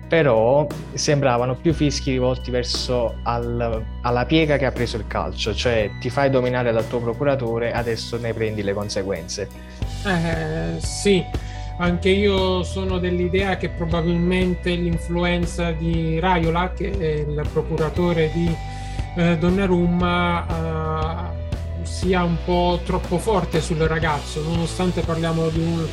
Però 0.08 0.66
sembravano 0.94 1.54
più 1.54 1.72
fischi 1.72 2.10
rivolti 2.10 2.50
verso 2.50 3.18
al, 3.24 3.84
alla 4.02 4.26
piega 4.26 4.58
che 4.58 4.66
ha 4.66 4.72
preso 4.72 4.98
il 4.98 5.06
calcio, 5.06 5.54
cioè 5.54 5.92
ti 6.00 6.10
fai 6.10 6.32
dominare 6.32 6.72
dal 6.72 6.88
tuo 6.88 7.00
procuratore, 7.00 7.72
adesso 7.72 8.18
ne 8.18 8.34
prendi 8.34 8.64
le 8.64 8.74
conseguenze. 8.74 9.48
Eh, 10.04 10.80
sì, 10.82 11.24
anche 11.80 12.10
io 12.10 12.64
sono 12.64 13.00
dell'idea 13.00 13.56
che 13.56 13.70
probabilmente 13.70 14.72
l'influenza 14.76 15.72
di 15.72 16.20
Raiola, 16.20 16.74
che 16.74 16.92
è 16.92 17.20
il 17.20 17.42
procuratore 17.54 18.30
di 18.34 18.54
eh, 19.16 19.38
Donnarumma, 19.38 21.32
eh, 21.82 21.86
sia 21.86 22.24
un 22.24 22.36
po' 22.44 22.82
troppo 22.86 23.18
forte 23.18 23.62
sul 23.62 23.78
ragazzo, 23.78 24.44
nonostante 24.44 25.02
parliamo 25.02 25.48
di 25.48 25.60
un, 25.60 25.88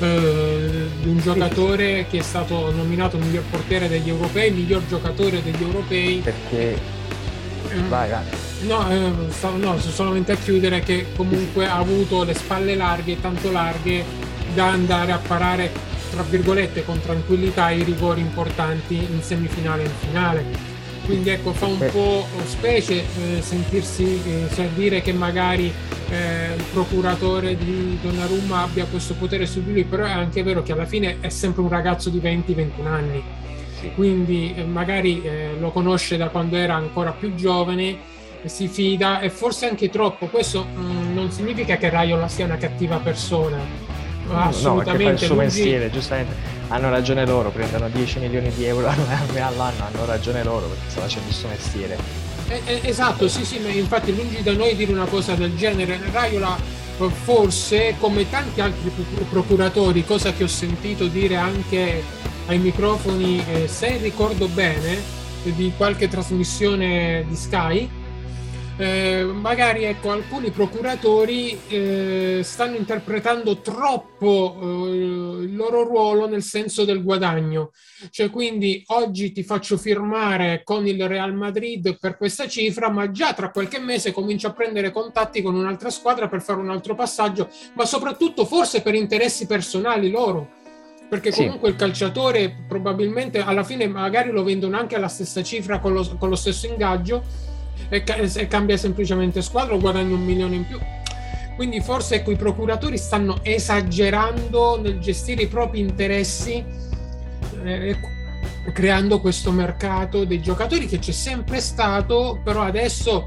eh, 0.00 0.88
di 1.02 1.08
un 1.08 1.18
giocatore 1.18 2.06
che 2.10 2.18
è 2.18 2.22
stato 2.22 2.72
nominato 2.72 3.16
miglior 3.16 3.44
portiere 3.48 3.88
degli 3.88 4.08
europei, 4.08 4.50
miglior 4.50 4.84
giocatore 4.88 5.40
degli 5.40 5.62
europei. 5.62 6.16
Perché... 6.16 6.96
Eh, 7.70 7.80
vai, 7.88 8.10
vai. 8.10 8.24
No, 8.62 8.90
eh, 8.90 9.12
no, 9.56 9.78
solamente 9.78 10.32
a 10.32 10.36
chiudere 10.36 10.80
che 10.80 11.06
comunque 11.14 11.64
ha 11.66 11.76
avuto 11.76 12.24
le 12.24 12.34
spalle 12.34 12.74
larghe, 12.74 13.20
tanto 13.20 13.52
larghe 13.52 14.26
da 14.54 14.68
andare 14.68 15.12
a 15.12 15.18
parare 15.18 15.70
tra 16.10 16.22
virgolette 16.22 16.84
con 16.84 17.00
tranquillità 17.00 17.70
i 17.70 17.82
rigori 17.82 18.20
importanti 18.20 18.94
in 18.94 19.22
semifinale 19.22 19.82
e 19.82 19.86
in 19.86 19.92
finale. 19.98 20.44
Quindi 21.04 21.30
ecco 21.30 21.52
fa 21.52 21.66
un 21.66 21.78
po' 21.90 22.26
specie 22.44 22.96
eh, 22.96 23.40
sentirsi 23.40 24.20
eh, 24.24 24.48
cioè 24.54 24.68
dire 24.74 25.00
che 25.00 25.12
magari 25.12 25.72
eh, 26.10 26.54
il 26.54 26.64
procuratore 26.70 27.56
di 27.56 27.98
Donnarumma 28.02 28.62
abbia 28.62 28.84
questo 28.84 29.14
potere 29.14 29.46
su 29.46 29.62
di 29.62 29.72
lui 29.72 29.84
però 29.84 30.04
è 30.04 30.10
anche 30.10 30.42
vero 30.42 30.62
che 30.62 30.72
alla 30.72 30.84
fine 30.84 31.16
è 31.20 31.30
sempre 31.30 31.62
un 31.62 31.70
ragazzo 31.70 32.10
di 32.10 32.18
20-21 32.18 32.86
anni. 32.86 33.22
Quindi 33.94 34.54
eh, 34.54 34.64
magari 34.64 35.22
eh, 35.22 35.56
lo 35.58 35.70
conosce 35.70 36.16
da 36.16 36.28
quando 36.28 36.56
era 36.56 36.74
ancora 36.74 37.12
più 37.12 37.34
giovane 37.34 38.16
si 38.44 38.68
fida 38.68 39.20
e 39.20 39.30
forse 39.30 39.66
anche 39.66 39.88
troppo. 39.88 40.26
Questo 40.26 40.64
mh, 40.64 40.80
mm, 40.80 41.14
non 41.14 41.30
significa 41.30 41.76
che 41.76 41.88
Raiola 41.88 42.28
sia 42.28 42.44
una 42.44 42.56
cattiva 42.56 42.98
persona 42.98 43.87
assolutamente. 44.32 45.04
No, 45.04 45.10
il 45.10 45.18
suo 45.18 45.34
mestiere, 45.34 45.90
giustamente. 45.90 46.56
Hanno 46.68 46.90
ragione 46.90 47.24
loro, 47.24 47.50
prendono 47.50 47.88
10 47.88 48.18
milioni 48.18 48.50
di 48.50 48.64
euro 48.64 48.88
all'anno, 49.34 49.84
hanno 49.84 50.04
ragione 50.04 50.44
loro 50.44 50.66
perché 50.66 50.90
sta 50.90 51.00
facendo 51.00 51.28
il 51.28 51.34
suo 51.34 51.48
mestiere. 51.48 51.96
Eh, 52.48 52.62
eh, 52.64 52.80
esatto, 52.84 53.28
sì, 53.28 53.44
sì, 53.44 53.58
ma 53.58 53.68
infatti 53.68 54.14
lungi 54.14 54.42
da 54.42 54.52
noi 54.52 54.74
dire 54.76 54.92
una 54.92 55.06
cosa 55.06 55.34
del 55.34 55.56
genere. 55.56 55.98
Raiola 56.10 56.56
forse, 57.06 57.94
come 57.98 58.28
tanti 58.28 58.60
altri 58.60 58.90
procuratori, 59.28 60.04
cosa 60.04 60.32
che 60.32 60.44
ho 60.44 60.48
sentito 60.48 61.06
dire 61.06 61.36
anche 61.36 62.02
ai 62.46 62.58
microfoni, 62.58 63.44
eh, 63.46 63.68
se 63.68 63.98
ricordo 63.98 64.48
bene, 64.48 65.16
di 65.42 65.72
qualche 65.76 66.08
trasmissione 66.08 67.24
di 67.28 67.36
Sky, 67.36 67.88
eh, 68.78 69.24
magari 69.24 69.82
ecco, 69.82 70.12
alcuni 70.12 70.50
procuratori 70.50 71.58
eh, 71.66 72.40
stanno 72.44 72.76
interpretando 72.76 73.58
troppo 73.60 74.56
eh, 74.60 74.94
il 75.42 75.56
loro 75.56 75.82
ruolo 75.82 76.28
nel 76.28 76.42
senso 76.42 76.84
del 76.84 77.02
guadagno. 77.02 77.72
Cioè, 78.10 78.30
quindi 78.30 78.84
oggi 78.86 79.32
ti 79.32 79.42
faccio 79.42 79.76
firmare 79.76 80.62
con 80.62 80.86
il 80.86 81.08
Real 81.08 81.34
Madrid 81.34 81.98
per 81.98 82.16
questa 82.16 82.46
cifra, 82.46 82.88
ma 82.88 83.10
già 83.10 83.34
tra 83.34 83.50
qualche 83.50 83.80
mese 83.80 84.12
comincio 84.12 84.46
a 84.46 84.52
prendere 84.52 84.92
contatti 84.92 85.42
con 85.42 85.56
un'altra 85.56 85.90
squadra 85.90 86.28
per 86.28 86.40
fare 86.40 86.60
un 86.60 86.70
altro 86.70 86.94
passaggio, 86.94 87.50
ma 87.74 87.84
soprattutto 87.84 88.44
forse 88.44 88.80
per 88.80 88.94
interessi 88.94 89.46
personali 89.46 90.08
loro 90.08 90.54
perché 91.08 91.30
comunque 91.30 91.68
sì. 91.68 91.74
il 91.74 91.80
calciatore 91.80 92.54
probabilmente 92.68 93.40
alla 93.40 93.64
fine 93.64 93.88
magari 93.88 94.30
lo 94.30 94.44
vendono 94.44 94.76
anche 94.76 94.94
alla 94.94 95.08
stessa 95.08 95.42
cifra 95.42 95.78
con 95.78 95.94
lo, 95.94 96.06
con 96.18 96.28
lo 96.28 96.36
stesso 96.36 96.66
ingaggio 96.66 97.47
e, 97.88 98.02
e 98.04 98.46
cambia 98.48 98.76
semplicemente 98.76 99.42
squadra 99.42 99.74
o 99.74 99.78
guadagna 99.78 100.14
un 100.14 100.24
milione 100.24 100.56
in 100.56 100.66
più. 100.66 100.78
Quindi 101.56 101.80
forse 101.80 102.16
ecco, 102.16 102.30
i 102.30 102.36
procuratori 102.36 102.96
stanno 102.96 103.40
esagerando 103.42 104.80
nel 104.80 105.00
gestire 105.00 105.42
i 105.42 105.48
propri 105.48 105.80
interessi, 105.80 106.64
eh, 107.64 107.96
creando 108.72 109.20
questo 109.20 109.50
mercato 109.50 110.24
dei 110.24 110.40
giocatori 110.40 110.86
che 110.86 111.00
c'è 111.00 111.10
sempre 111.10 111.60
stato, 111.60 112.40
però 112.44 112.62
adesso 112.62 113.26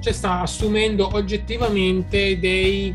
cioè, 0.00 0.12
sta 0.12 0.42
assumendo 0.42 1.08
oggettivamente 1.14 2.38
dei, 2.38 2.94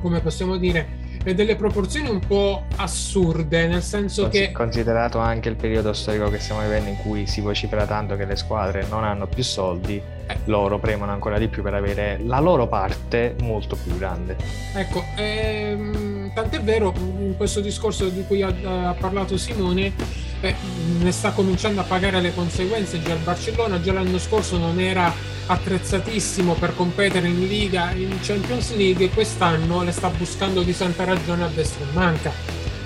come 0.00 0.20
possiamo 0.20 0.56
dire, 0.56 0.86
delle 1.34 1.56
proporzioni 1.56 2.08
un 2.08 2.20
po' 2.20 2.64
assurde, 2.76 3.66
nel 3.66 3.82
senso 3.82 4.22
Cons- 4.22 4.34
che... 4.34 4.52
Considerato 4.52 5.18
anche 5.18 5.48
il 5.48 5.56
periodo 5.56 5.92
storico 5.92 6.28
che 6.30 6.38
stiamo 6.38 6.62
vivendo 6.62 6.90
in 6.90 6.96
cui 6.96 7.26
si 7.26 7.40
vocifera 7.40 7.86
tanto 7.86 8.16
che 8.16 8.24
le 8.24 8.36
squadre 8.36 8.86
non 8.88 9.04
hanno 9.04 9.26
più 9.26 9.42
soldi, 9.42 10.00
eh. 10.26 10.36
loro 10.44 10.78
premono 10.78 11.12
ancora 11.12 11.38
di 11.38 11.48
più 11.48 11.62
per 11.62 11.74
avere 11.74 12.18
la 12.24 12.40
loro 12.40 12.66
parte 12.66 13.36
molto 13.40 13.76
più 13.76 13.96
grande. 13.96 14.36
Ecco, 14.74 15.04
ehm, 15.16 16.32
tant'è 16.34 16.60
vero, 16.60 16.92
in 16.96 17.34
questo 17.36 17.60
discorso 17.60 18.08
di 18.08 18.24
cui 18.26 18.42
ha, 18.42 18.54
ha 18.88 18.94
parlato 18.94 19.36
Simone, 19.36 19.92
eh, 20.40 20.54
ne 20.98 21.12
sta 21.12 21.32
cominciando 21.32 21.80
a 21.80 21.84
pagare 21.84 22.20
le 22.20 22.34
conseguenze 22.34 23.02
già 23.02 23.12
il 23.12 23.20
Barcellona, 23.20 23.80
già 23.80 23.92
l'anno 23.92 24.18
scorso 24.18 24.58
non 24.58 24.80
era 24.80 25.12
attrezzatissimo 25.46 26.54
per 26.54 26.74
competere 26.74 27.28
in 27.28 27.46
Liga 27.46 27.92
e 27.92 28.02
in 28.02 28.18
Champions 28.20 28.74
League 28.74 29.10
quest'anno 29.10 29.82
le 29.82 29.92
sta 29.92 30.08
buscando 30.08 30.62
di 30.62 30.72
santa 30.72 31.04
ragione 31.04 31.44
a 31.44 31.48
destra 31.48 31.84
e 31.84 31.92
manca. 31.92 32.32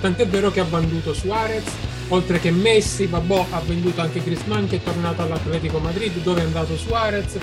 Tant'è 0.00 0.26
vero 0.26 0.50
che 0.50 0.60
ha 0.60 0.64
venduto 0.64 1.12
Suarez 1.12 1.64
oltre 2.08 2.40
che 2.40 2.50
Messi, 2.50 3.06
vabbè, 3.06 3.46
ha 3.50 3.60
venduto 3.60 4.00
anche 4.00 4.22
Griezmann 4.22 4.66
che 4.66 4.76
è 4.76 4.82
tornato 4.82 5.22
all'Atletico 5.22 5.78
Madrid 5.78 6.22
dove 6.22 6.40
è 6.40 6.44
andato 6.44 6.76
Suarez, 6.76 7.38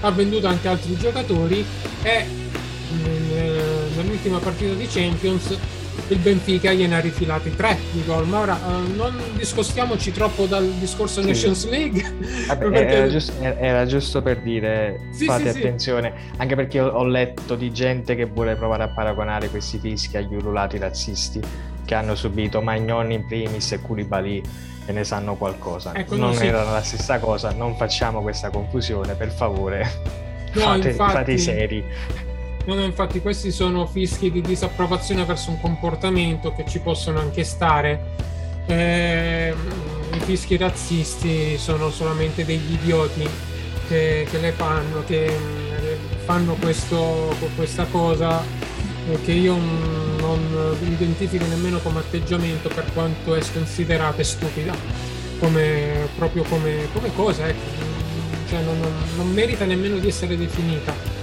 ha 0.00 0.10
venduto 0.10 0.46
anche 0.46 0.68
altri 0.68 0.96
giocatori 0.96 1.64
e 2.02 2.26
mm, 2.92 3.96
nell'ultima 3.96 4.38
partita 4.38 4.74
di 4.74 4.86
Champions 4.86 5.56
il 6.08 6.18
Benfica 6.18 6.72
gliene 6.72 6.96
ha 6.96 7.00
rifilati 7.00 7.54
tre 7.54 7.76
di 7.92 8.04
gol. 8.04 8.26
Ma 8.26 8.40
ora 8.40 8.54
uh, 8.54 8.94
non 8.94 9.14
discostiamoci 9.36 10.12
troppo 10.12 10.46
dal 10.46 10.66
discorso 10.78 11.20
sì. 11.20 11.28
Nations 11.28 11.68
League. 11.68 12.02
Vabbè, 12.46 12.68
perché... 12.70 12.86
era, 12.86 13.08
giusto, 13.08 13.32
era, 13.40 13.86
giusto, 13.86 14.22
per 14.22 14.40
dire 14.42 15.00
sì, 15.10 15.24
fate 15.24 15.52
sì, 15.52 15.58
attenzione, 15.58 16.12
anche 16.36 16.54
perché 16.54 16.80
ho, 16.80 16.88
ho 16.88 17.04
letto 17.04 17.54
di 17.54 17.72
gente 17.72 18.14
che 18.14 18.24
vuole 18.24 18.56
provare 18.56 18.84
a 18.84 18.88
paragonare 18.88 19.48
questi 19.48 19.78
fischi 19.78 20.16
agli 20.16 20.34
ululati 20.34 20.78
razzisti 20.78 21.40
che 21.84 21.94
hanno 21.94 22.14
subito 22.14 22.60
Magnoni 22.60 23.14
in 23.14 23.26
primis 23.26 23.72
e 23.72 23.80
Koulibaly 23.80 24.42
e 24.86 24.92
ne 24.92 25.04
sanno 25.04 25.36
qualcosa. 25.36 25.94
Ecco, 25.94 26.16
non 26.16 26.34
sì. 26.34 26.46
era 26.46 26.62
la 26.64 26.82
stessa 26.82 27.18
cosa, 27.18 27.52
non 27.52 27.76
facciamo 27.76 28.20
questa 28.22 28.50
confusione, 28.50 29.14
per 29.14 29.30
favore. 29.30 29.90
No, 30.52 30.60
fate, 30.62 30.88
infatti, 30.90 31.12
fate 31.12 31.38
seri. 31.38 31.84
No, 32.66 32.74
no, 32.74 32.82
infatti 32.82 33.20
questi 33.20 33.52
sono 33.52 33.86
fischi 33.86 34.28
di 34.28 34.40
disapprovazione 34.40 35.24
verso 35.24 35.50
un 35.50 35.60
comportamento 35.60 36.52
che 36.52 36.64
ci 36.66 36.80
possono 36.80 37.20
anche 37.20 37.44
stare. 37.44 38.14
Eh, 38.66 39.54
I 40.12 40.18
fischi 40.18 40.56
razzisti 40.56 41.58
sono 41.58 41.90
solamente 41.90 42.44
degli 42.44 42.72
idioti 42.72 43.28
che, 43.86 44.26
che 44.28 44.38
le 44.40 44.50
fanno, 44.50 45.04
che 45.06 45.26
eh, 45.26 45.98
fanno 46.24 46.54
questo, 46.54 47.32
questa 47.54 47.84
cosa 47.84 48.42
eh, 48.42 49.20
che 49.22 49.30
io 49.30 49.56
non 50.18 50.76
identifico 50.80 51.44
nemmeno 51.46 51.78
come 51.78 52.00
atteggiamento 52.00 52.68
per 52.68 52.92
quanto 52.92 53.36
è 53.36 53.42
considerata 53.52 54.24
stupida, 54.24 54.74
come, 55.38 56.08
proprio 56.16 56.42
come, 56.42 56.88
come 56.92 57.14
cosa, 57.14 57.46
ecco. 57.46 58.48
cioè, 58.48 58.60
non, 58.62 58.80
non 59.16 59.32
merita 59.32 59.64
nemmeno 59.64 59.98
di 59.98 60.08
essere 60.08 60.36
definita 60.36 61.15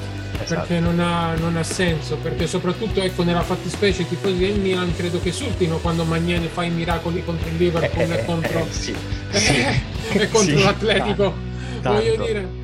esatto. 0.43 0.67
perché 0.67 0.79
non 0.79 0.99
ha, 0.99 1.33
non 1.35 1.57
ha, 1.57 1.63
senso, 1.63 2.17
perché 2.17 2.47
soprattutto 2.47 3.01
ecco, 3.01 3.23
nella 3.23 3.41
fattispecie 3.41 4.03
i 4.03 4.07
tifosi 4.07 4.37
del 4.37 4.59
Milan 4.59 4.95
credo 4.95 5.19
che 5.19 5.31
sultino 5.31 5.77
quando 5.77 6.03
Magnani 6.03 6.47
fa 6.47 6.63
i 6.63 6.69
miracoli 6.69 7.23
contro 7.23 7.47
il 7.49 7.57
Liverpool 7.57 8.11
eh, 8.11 8.19
e 8.19 8.25
contro, 8.25 8.59
eh, 8.59 8.71
sì. 8.71 8.95
e 9.31 10.29
contro 10.29 10.57
sì, 10.57 10.63
l'Atletico, 10.63 11.33
tanto. 11.81 11.99
voglio 11.99 12.23
dire. 12.23 12.61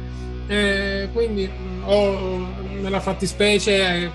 Eh, 0.47 1.09
quindi 1.13 1.49
ho, 1.85 2.47
nella 2.81 2.99
fattispecie 2.99 4.11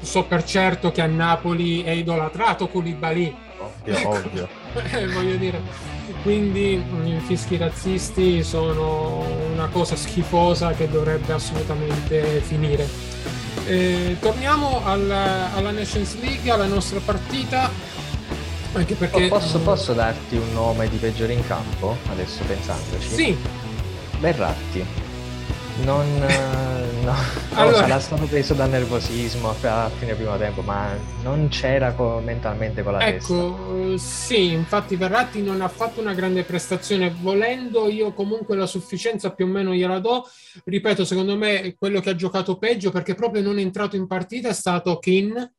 so 0.00 0.24
per 0.24 0.44
certo 0.44 0.92
che 0.92 1.00
a 1.00 1.06
Napoli 1.06 1.82
è 1.82 1.90
idolatrato 1.90 2.68
Koulibaly. 2.68 3.34
Ovvio, 3.58 3.96
ecco. 3.96 4.08
ovvio. 4.08 4.48
voglio 5.12 5.36
dire 5.36 5.94
quindi 6.22 6.76
mm, 6.76 7.06
i 7.06 7.20
fischi 7.20 7.56
razzisti 7.56 8.42
sono 8.42 9.24
una 9.66 9.68
cosa 9.68 9.96
schifosa 9.96 10.72
che 10.72 10.88
dovrebbe 10.88 11.32
assolutamente 11.32 12.40
finire. 12.40 12.88
Eh, 13.66 14.16
torniamo 14.20 14.84
alla, 14.84 15.54
alla, 15.54 15.72
Nations 15.72 16.18
League, 16.20 16.48
alla 16.50 16.66
nostra 16.66 17.00
partita. 17.04 17.70
Anche 18.72 18.94
perché. 18.94 19.28
Posso, 19.28 19.58
posso 19.58 19.92
darti 19.92 20.36
un 20.36 20.52
nome 20.52 20.88
di 20.88 20.96
peggiore 20.98 21.32
in 21.32 21.44
campo? 21.46 21.96
Adesso 22.10 22.42
pensandoci. 22.46 23.08
Sì. 23.08 23.36
Berratti 24.18 25.04
non, 25.82 26.06
eh, 26.22 26.75
no. 27.06 27.14
allora, 27.54 27.76
sarà 27.76 28.00
stato 28.00 28.24
preso 28.26 28.54
dal 28.54 28.68
nervosismo 28.68 29.54
a 29.62 29.90
fine 29.90 30.14
primo 30.14 30.36
tempo, 30.36 30.62
ma 30.62 30.94
non 31.22 31.48
c'era 31.48 31.92
co- 31.92 32.20
mentalmente 32.22 32.82
con 32.82 32.92
la 32.94 33.06
ecco, 33.06 33.16
testa. 33.16 33.34
Ecco, 33.34 33.96
sì, 33.98 34.52
infatti 34.52 34.96
Verratti 34.96 35.42
non 35.42 35.60
ha 35.60 35.68
fatto 35.68 36.00
una 36.00 36.14
grande 36.14 36.42
prestazione. 36.42 37.14
Volendo, 37.20 37.88
io 37.88 38.12
comunque 38.12 38.56
la 38.56 38.66
sufficienza 38.66 39.32
più 39.32 39.46
o 39.46 39.48
meno 39.48 39.72
gliela 39.72 39.98
do. 39.98 40.28
Ripeto, 40.64 41.04
secondo 41.04 41.36
me 41.36 41.74
quello 41.78 42.00
che 42.00 42.10
ha 42.10 42.16
giocato 42.16 42.58
peggio 42.58 42.90
perché 42.90 43.14
proprio 43.14 43.42
non 43.42 43.58
è 43.58 43.62
entrato 43.62 43.96
in 43.96 44.06
partita 44.06 44.48
è 44.48 44.54
stato 44.54 44.98
Kin. 44.98 45.52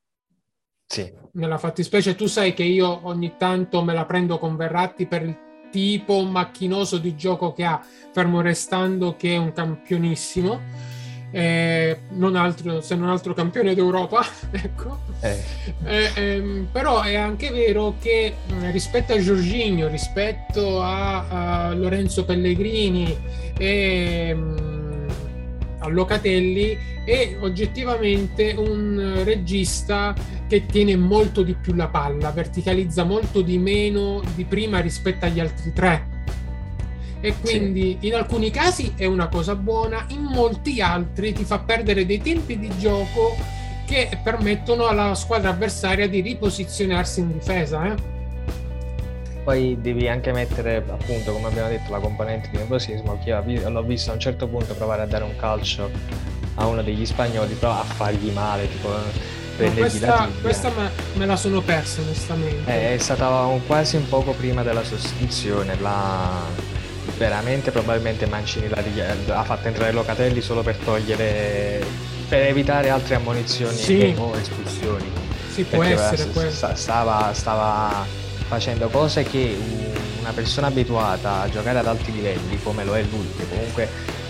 Sì. 0.85 1.11
Nella 1.33 1.57
fattispecie, 1.57 2.15
tu 2.15 2.27
sai 2.27 2.53
che 2.53 2.63
io 2.63 3.01
ogni 3.03 3.35
tanto 3.37 3.83
me 3.83 3.93
la 3.93 4.05
prendo 4.05 4.37
con 4.37 4.55
Verratti 4.55 5.05
per 5.05 5.21
il 5.23 5.37
tipo 5.69 6.21
macchinoso 6.23 6.97
di 6.97 7.15
gioco 7.15 7.53
che 7.53 7.63
ha, 7.63 7.85
fermo 8.11 8.41
restando 8.41 9.15
che 9.15 9.33
è 9.33 9.37
un 9.37 9.51
campionissimo, 9.51 10.61
eh, 11.31 11.99
non 12.09 12.35
altro, 12.35 12.81
se 12.81 12.95
non 12.95 13.09
altro 13.09 13.33
campione 13.33 13.73
d'Europa, 13.73 14.25
ecco. 14.51 14.99
Eh. 15.19 15.37
Eh, 15.83 16.11
ehm, 16.15 16.67
però 16.71 17.01
è 17.01 17.15
anche 17.15 17.49
vero 17.49 17.95
che 17.99 18.25
eh, 18.25 18.71
rispetto 18.71 19.13
a 19.13 19.19
Giorginio, 19.19 19.87
rispetto 19.87 20.81
a, 20.81 21.67
a 21.67 21.73
Lorenzo 21.73 22.23
Pellegrini 22.23 23.15
e 23.57 24.33
um, 24.33 25.05
a 25.79 25.87
Locatelli, 25.89 26.77
è 27.03 27.37
oggettivamente 27.39 28.53
un 28.57 29.21
regista 29.23 30.13
che 30.47 30.65
tiene 30.65 30.95
molto 30.95 31.41
di 31.41 31.53
più 31.53 31.73
la 31.73 31.87
palla, 31.87 32.31
verticalizza 32.31 33.03
molto 33.03 33.41
di 33.41 33.57
meno 33.57 34.21
di 34.35 34.43
prima 34.45 34.79
rispetto 34.79 35.25
agli 35.25 35.39
altri 35.39 35.73
tre. 35.73 36.16
E 37.19 37.33
quindi 37.39 37.97
sì. 37.99 38.07
in 38.07 38.15
alcuni 38.15 38.51
casi 38.51 38.93
è 38.95 39.05
una 39.05 39.27
cosa 39.27 39.55
buona, 39.55 40.05
in 40.09 40.21
molti 40.21 40.81
altri 40.81 41.33
ti 41.33 41.43
fa 41.43 41.59
perdere 41.59 42.05
dei 42.05 42.21
tempi 42.21 42.59
di 42.59 42.69
gioco 42.77 43.35
che 43.85 44.19
permettono 44.21 44.87
alla 44.87 45.15
squadra 45.15 45.49
avversaria 45.49 46.07
di 46.07 46.21
riposizionarsi 46.21 47.21
in 47.21 47.31
difesa. 47.31 47.91
Eh? 47.91 48.15
Poi 49.43 49.77
devi 49.79 50.09
anche 50.09 50.33
mettere, 50.33 50.83
appunto, 50.87 51.31
come 51.31 51.47
abbiamo 51.47 51.69
detto, 51.69 51.89
la 51.89 51.99
componente 51.99 52.49
di 52.51 52.57
nervosismo. 52.57 53.17
Che 53.23 53.29
io 53.29 53.69
l'ho 53.69 53.83
visto 53.83 54.11
a 54.11 54.13
un 54.13 54.19
certo 54.19 54.47
punto 54.47 54.73
provare 54.73 55.03
a 55.03 55.05
dare 55.05 55.23
un 55.23 55.35
calcio 55.37 55.89
a 56.55 56.67
uno 56.67 56.83
degli 56.83 57.05
spagnoli, 57.05 57.53
però 57.53 57.79
a 57.79 57.83
fargli 57.83 58.29
male, 58.31 58.69
tipo 58.69 58.89
prendergli 59.55 59.99
questa, 59.99 60.29
questa 60.41 60.71
me, 60.75 60.89
me, 61.15 61.25
la 61.25 61.35
sono 61.35 61.61
persa 61.61 62.01
onestamente. 62.01 62.71
Eh, 62.71 62.95
è 62.95 62.97
stata 62.97 63.45
un, 63.45 63.65
quasi 63.65 63.95
un 63.95 64.07
poco 64.07 64.33
prima 64.33 64.63
della 64.63 64.83
sostituzione, 64.83 65.79
la, 65.79 66.43
veramente 67.17 67.71
probabilmente 67.71 68.25
Mancini 68.27 68.69
ha 68.69 69.43
fatto 69.43 69.67
entrare 69.67 69.91
Locatelli 69.91 70.41
solo 70.41 70.61
per 70.61 70.75
togliere, 70.77 71.83
per 72.29 72.43
evitare 72.43 72.89
altre 72.89 73.15
ammonizioni 73.15 73.75
sì. 73.75 74.15
o 74.17 74.35
espulsioni. 74.35 75.11
Sì, 75.51 75.63
può 75.63 75.83
essere, 75.83 76.25
può 76.25 76.41
essere. 76.41 76.75
Stava, 76.75 77.31
stava 77.33 78.05
facendo 78.47 78.87
cose 78.89 79.23
che 79.23 79.57
una 80.19 80.31
persona 80.31 80.67
abituata 80.67 81.41
a 81.41 81.49
giocare 81.49 81.79
ad 81.79 81.87
alti 81.87 82.11
livelli 82.11 82.61
come 82.61 82.83
lo 82.83 82.95
è 82.95 83.01
lui, 83.01 83.27
che 83.35 83.47
comunque 83.49 83.89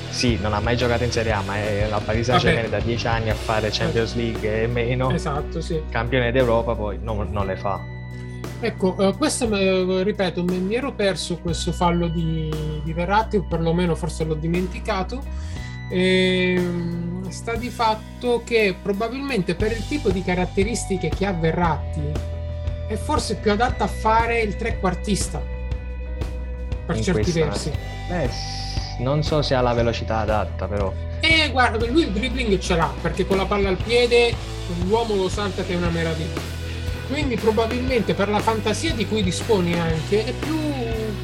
sì, 0.09 0.37
non 0.41 0.53
ha 0.53 0.59
mai 0.59 0.77
giocato 0.77 1.03
in 1.03 1.11
Serie 1.11 1.33
A, 1.33 1.41
ma 1.41 1.57
è 1.57 1.87
la 1.89 1.99
Paris 1.99 2.25
Saint 2.25 2.41
Germain 2.41 2.69
da 2.69 2.79
dieci 2.79 3.07
anni 3.07 3.29
a 3.29 3.35
fare 3.35 3.69
Champions 3.71 4.15
League 4.15 4.63
e 4.63 4.67
meno. 4.67 5.11
Esatto, 5.11 5.59
sì. 5.59 5.81
Campione 5.89 6.31
d'Europa 6.31 6.73
poi 6.75 6.97
non, 7.01 7.27
non 7.29 7.45
le 7.45 7.57
fa. 7.57 7.95
Ecco, 8.59 8.95
uh, 8.97 9.15
questo, 9.15 9.45
uh, 9.45 10.01
ripeto, 10.01 10.43
mi 10.43 10.73
ero 10.73 10.93
perso 10.93 11.37
questo 11.37 11.71
fallo 11.71 12.07
di, 12.07 12.51
di 12.83 12.93
Verratti, 12.93 13.37
o 13.37 13.43
perlomeno 13.43 13.95
forse 13.95 14.23
l'ho 14.23 14.33
dimenticato. 14.33 15.21
E, 15.89 16.55
ehm, 16.57 17.29
sta 17.29 17.55
di 17.55 17.69
fatto 17.69 18.41
che 18.43 18.75
probabilmente 18.81 19.55
per 19.55 19.71
il 19.71 19.85
tipo 19.87 20.09
di 20.09 20.23
caratteristiche 20.23 21.09
che 21.09 21.25
ha 21.25 21.33
Verratti 21.33 22.01
è 22.87 22.95
forse 22.95 23.35
più 23.35 23.51
adatta 23.51 23.85
a 23.85 23.87
fare 23.87 24.41
il 24.41 24.55
trequartista 24.55 25.41
per 26.85 26.95
in 26.95 27.03
certi 27.03 27.31
questa... 27.31 27.45
versi. 27.45 27.71
Eh, 28.09 28.29
non 29.03 29.23
so 29.23 29.41
se 29.41 29.53
ha 29.53 29.61
la 29.61 29.73
velocità 29.73 30.19
adatta, 30.19 30.67
però. 30.67 30.91
Eh, 31.19 31.49
guarda, 31.51 31.85
lui 31.85 32.01
il 32.01 32.11
dribbling 32.11 32.57
ce 32.59 32.75
l'ha, 32.75 32.91
perché 33.01 33.25
con 33.27 33.37
la 33.37 33.45
palla 33.45 33.69
al 33.69 33.77
piede 33.77 34.33
l'uomo 34.85 35.15
lo 35.15 35.29
salta 35.29 35.63
che 35.63 35.73
è 35.73 35.75
una 35.75 35.89
meraviglia. 35.89 36.56
Quindi 37.07 37.35
probabilmente 37.35 38.13
per 38.13 38.29
la 38.29 38.39
fantasia 38.39 38.93
di 38.93 39.07
cui 39.07 39.23
disponi 39.23 39.79
anche 39.79 40.25
è 40.25 40.31
più... 40.31 40.57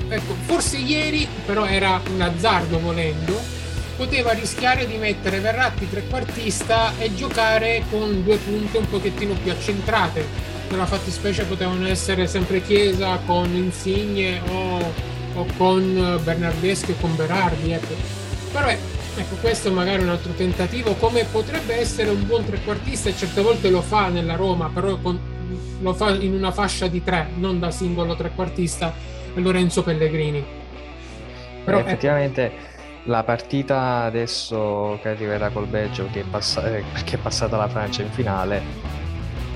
Ecco, 0.10 0.36
forse 0.46 0.78
ieri, 0.78 1.28
però 1.46 1.66
era 1.66 2.00
un 2.14 2.22
azzardo 2.22 2.80
volendo, 2.80 3.40
poteva 3.96 4.32
rischiare 4.32 4.86
di 4.86 4.98
mettere 4.98 5.40
Verratti 5.40 5.90
trequartista 5.90 6.94
e 7.00 7.16
giocare 7.16 7.84
con 7.90 8.24
due 8.24 8.38
punte 8.38 8.78
un 8.78 8.90
pochettino 8.90 9.34
più 9.42 9.52
accentrate. 9.52 10.52
Nella 10.70 10.86
fattispecie 10.86 11.44
potevano 11.46 11.88
essere 11.88 12.28
sempre 12.28 12.62
Chiesa 12.62 13.20
con 13.26 13.54
Insigne 13.56 14.42
o 14.48 15.12
o 15.36 15.46
con 15.58 16.20
Bernardeschi 16.24 16.92
o 16.92 16.96
con 17.00 17.16
Berardi, 17.16 17.72
ecco. 17.72 17.94
Però 18.52 18.68
è, 18.68 18.78
ecco, 19.18 19.36
questo 19.42 19.70
è 19.70 19.72
magari 19.72 20.04
un 20.04 20.10
altro 20.10 20.32
tentativo, 20.34 20.94
come 20.96 21.26
potrebbe 21.26 21.76
essere 21.76 22.10
un 22.10 22.26
buon 22.26 22.46
trequartista 22.46 23.10
e 23.10 23.16
certe 23.16 23.42
volte 23.42 23.70
lo 23.70 23.82
fa 23.82 24.10
nella 24.10 24.36
Roma, 24.36 24.70
però 24.70 24.98
con, 24.98 25.20
in 26.20 26.34
una 26.34 26.52
fascia 26.52 26.88
di 26.88 27.04
tre, 27.04 27.30
non 27.36 27.60
da 27.60 27.72
singolo 27.72 28.16
trequartista, 28.16 28.94
Lorenzo 29.36 29.84
Pellegrini. 29.84 30.44
Però, 31.64 31.78
Beh, 31.78 31.84
effettivamente 31.84 32.52
la 33.06 33.24
partita 33.24 34.04
adesso 34.04 35.00
che 35.02 35.10
arriverà 35.10 35.50
col 35.50 35.68
Belgio, 35.68 36.08
che 36.12 36.22
è, 36.22 36.24
pass- 36.24 36.58
eh, 36.58 36.84
che 37.04 37.16
è 37.16 37.20
passata 37.20 37.58
la 37.58 37.68
Francia 37.68 38.02
in 38.02 38.12
finale, 38.12 38.62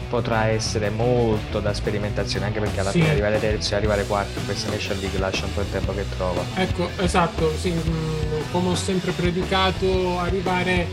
potrà 0.10 0.48
essere 0.48 0.90
molto 0.90 1.60
da 1.60 1.74
sperimentazione, 1.74 2.46
anche 2.46 2.60
perché 2.60 2.80
alla 2.80 2.92
sì. 2.92 3.00
fine 3.00 3.12
arrivare 3.12 3.40
terzo 3.40 3.74
e 3.74 3.78
arrivare 3.78 4.06
quarto 4.06 4.40
in 4.40 4.46
questa 4.46 4.70
Nation 4.70 4.98
League 5.00 5.20
lascia 5.20 5.46
un 5.46 5.54
po' 5.54 5.62
il 5.62 5.70
tempo 5.70 5.94
che 5.94 6.06
trova. 6.16 6.42
Ecco, 6.56 6.90
esatto, 6.98 7.52
sì, 7.56 7.72
mm, 7.72 8.52
come 8.52 8.70
ho 8.70 8.76
sempre 8.76 9.12
predicato, 9.12 10.20
arrivare 10.20 10.88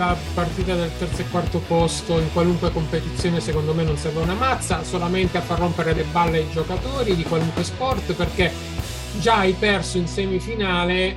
la 0.00 0.16
partita 0.32 0.74
del 0.74 0.90
terzo 0.96 1.20
e 1.20 1.28
quarto 1.28 1.58
posto 1.58 2.18
in 2.18 2.32
qualunque 2.32 2.72
competizione 2.72 3.38
secondo 3.38 3.74
me 3.74 3.82
non 3.82 3.98
serve 3.98 4.20
una 4.20 4.32
mazza, 4.32 4.82
solamente 4.82 5.36
a 5.36 5.42
far 5.42 5.58
rompere 5.58 5.92
le 5.92 6.04
balle 6.04 6.38
ai 6.38 6.50
giocatori 6.50 7.14
di 7.14 7.22
qualunque 7.22 7.62
sport 7.62 8.14
perché 8.14 8.50
già 9.20 9.40
hai 9.40 9.52
perso 9.52 9.98
in 9.98 10.06
semifinale 10.06 11.14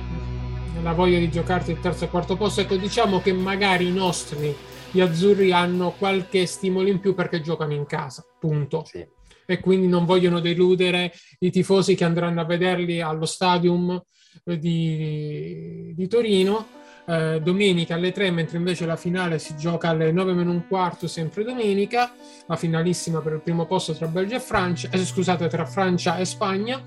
la 0.82 0.92
voglia 0.92 1.18
di 1.18 1.30
giocarti 1.30 1.70
il 1.70 1.80
terzo 1.80 2.04
e 2.04 2.08
quarto 2.10 2.36
posto. 2.36 2.60
Ecco, 2.60 2.76
diciamo 2.76 3.22
che 3.22 3.32
magari 3.32 3.86
i 3.86 3.92
nostri 3.92 4.54
gli 4.90 5.00
azzurri 5.00 5.50
hanno 5.50 5.94
qualche 5.96 6.44
stimolo 6.44 6.86
in 6.88 7.00
più 7.00 7.14
perché 7.14 7.40
giocano 7.40 7.72
in 7.72 7.86
casa, 7.86 8.22
punto. 8.38 8.84
Sì. 8.84 9.06
E 9.46 9.60
quindi 9.60 9.86
non 9.86 10.04
vogliono 10.04 10.40
deludere 10.40 11.10
i 11.38 11.50
tifosi 11.50 11.94
che 11.94 12.04
andranno 12.04 12.42
a 12.42 12.44
vederli 12.44 13.00
allo 13.00 13.24
stadium 13.24 13.98
di, 14.44 15.94
di 15.96 16.06
Torino 16.06 16.82
eh, 17.06 17.40
domenica 17.42 17.94
alle 17.94 18.12
3, 18.12 18.30
mentre 18.30 18.56
invece 18.56 18.86
la 18.86 18.96
finale 18.96 19.38
si 19.38 19.56
gioca 19.56 19.88
alle 19.88 20.10
9 20.12 20.32
meno 20.32 20.50
un 20.50 20.66
quarto, 20.66 21.06
sempre 21.06 21.44
domenica, 21.44 22.12
la 22.46 22.56
finalissima 22.56 23.20
per 23.20 23.34
il 23.34 23.40
primo 23.40 23.66
posto 23.66 23.94
tra 23.94 24.06
Belgio 24.06 24.36
e 24.36 24.40
Francia, 24.40 24.88
eh, 24.90 25.04
scusate, 25.04 25.48
tra 25.48 25.64
Francia 25.66 26.16
e 26.16 26.24
Spagna. 26.24 26.82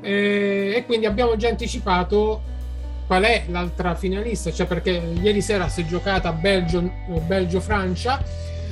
Eh, 0.00 0.74
e 0.76 0.84
quindi 0.84 1.06
abbiamo 1.06 1.36
già 1.36 1.48
anticipato 1.48 2.42
qual 3.06 3.22
è 3.22 3.44
l'altra 3.48 3.94
finalista, 3.94 4.50
cioè 4.50 4.66
perché 4.66 4.90
ieri 4.90 5.40
sera 5.40 5.68
si 5.68 5.82
è 5.82 5.86
giocata 5.86 6.32
Belgio, 6.32 6.90
Belgio-Francia, 7.26 8.22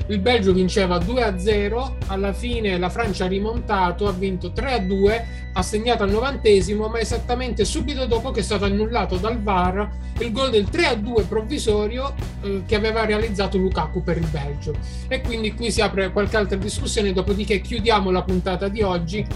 il 0.09 0.19
Belgio 0.19 0.53
vinceva 0.53 0.99
2-0, 0.99 1.93
alla 2.07 2.33
fine 2.33 2.79
la 2.79 2.91
Francia 2.91 3.25
ha 3.25 3.29
rimontato, 3.29 4.09
ha 4.09 4.13
vinto 4.13 4.49
3-2, 4.49 5.23
ha 5.55 5.63
segnato 5.63 6.03
al 6.03 6.11
novantesimo, 6.11 6.89
ma 6.89 6.99
esattamente 6.99 7.65
subito 7.65 8.07
dopo 8.07 8.31
che 8.31 8.41
è 8.41 8.43
stato 8.43 8.65
annullato 8.65 9.17
dal 9.17 9.41
VAR 9.41 9.89
il 10.19 10.33
gol 10.33 10.51
del 10.51 10.67
3-2 10.71 11.27
provvisorio 11.27 12.15
eh, 12.43 12.63
che 12.67 12.75
aveva 12.75 13.05
realizzato 13.05 13.59
Lukaku 13.59 14.03
per 14.03 14.17
il 14.19 14.27
Belgio. 14.27 14.75
E 15.09 15.21
quindi 15.21 15.55
qui 15.55 15.71
si 15.71 15.81
apre 15.81 16.13
qualche 16.13 16.37
altra 16.37 16.57
discussione, 16.57 17.13
dopodiché 17.13 17.61
chiudiamo 17.61 18.11
la 18.11 18.23
puntata 18.23 18.69
di 18.69 18.83
oggi 18.83 19.27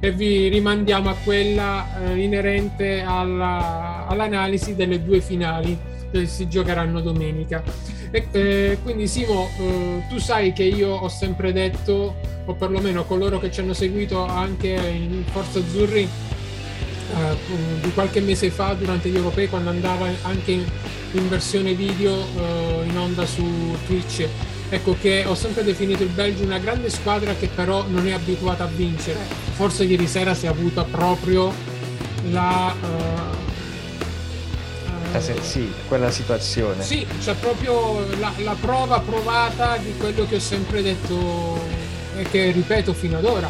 e 0.00 0.12
vi 0.12 0.48
rimandiamo 0.48 1.08
a 1.08 1.16
quella 1.22 1.86
eh, 1.98 2.22
inerente 2.22 3.02
alla, 3.02 4.06
all'analisi 4.06 4.74
delle 4.74 5.02
due 5.02 5.20
finali 5.20 5.92
che 6.20 6.26
si 6.26 6.48
giocheranno 6.48 7.00
domenica. 7.00 7.62
E, 8.10 8.26
eh, 8.30 8.78
quindi 8.82 9.08
Simo, 9.08 9.48
eh, 9.58 10.02
tu 10.08 10.18
sai 10.18 10.52
che 10.52 10.62
io 10.62 10.90
ho 10.90 11.08
sempre 11.08 11.52
detto, 11.52 12.14
o 12.44 12.54
perlomeno 12.54 13.04
coloro 13.04 13.40
che 13.40 13.50
ci 13.50 13.60
hanno 13.60 13.74
seguito 13.74 14.24
anche 14.24 14.68
in 14.68 15.24
Forza 15.30 15.58
Azzurri, 15.58 16.02
eh, 16.02 17.36
di 17.80 17.92
qualche 17.92 18.20
mese 18.20 18.50
fa 18.50 18.74
durante 18.74 19.08
gli 19.08 19.16
europei 19.16 19.48
quando 19.48 19.70
andava 19.70 20.06
anche 20.22 20.52
in, 20.52 20.64
in 21.12 21.28
versione 21.28 21.74
video 21.74 22.12
eh, 22.14 22.86
in 22.86 22.96
onda 22.96 23.26
su 23.26 23.76
Twitch 23.86 24.26
ecco 24.70 24.96
che 24.98 25.24
ho 25.24 25.34
sempre 25.34 25.62
definito 25.62 26.02
il 26.02 26.08
Belgio 26.08 26.42
una 26.42 26.58
grande 26.58 26.88
squadra 26.90 27.34
che 27.34 27.48
però 27.48 27.84
non 27.86 28.08
è 28.08 28.12
abituata 28.12 28.64
a 28.64 28.66
vincere. 28.66 29.20
Forse 29.52 29.84
ieri 29.84 30.08
sera 30.08 30.34
si 30.34 30.46
è 30.46 30.48
avuta 30.48 30.82
proprio 30.82 31.52
la... 32.30 32.74
Uh, 32.80 33.33
uh, 35.18 35.42
sì, 35.42 35.72
quella 35.88 36.10
situazione. 36.10 36.82
Sì, 36.82 37.06
c'è 37.20 37.34
proprio 37.34 38.00
la, 38.18 38.32
la, 38.38 38.56
prova 38.60 39.00
provata 39.00 39.76
di 39.76 39.94
quello 39.96 40.26
che 40.26 40.36
ho 40.36 40.40
sempre 40.40 40.82
detto 40.82 41.60
e 42.16 42.22
che 42.24 42.50
ripeto 42.50 42.92
fino 42.92 43.18
ad 43.18 43.24
ora. 43.24 43.48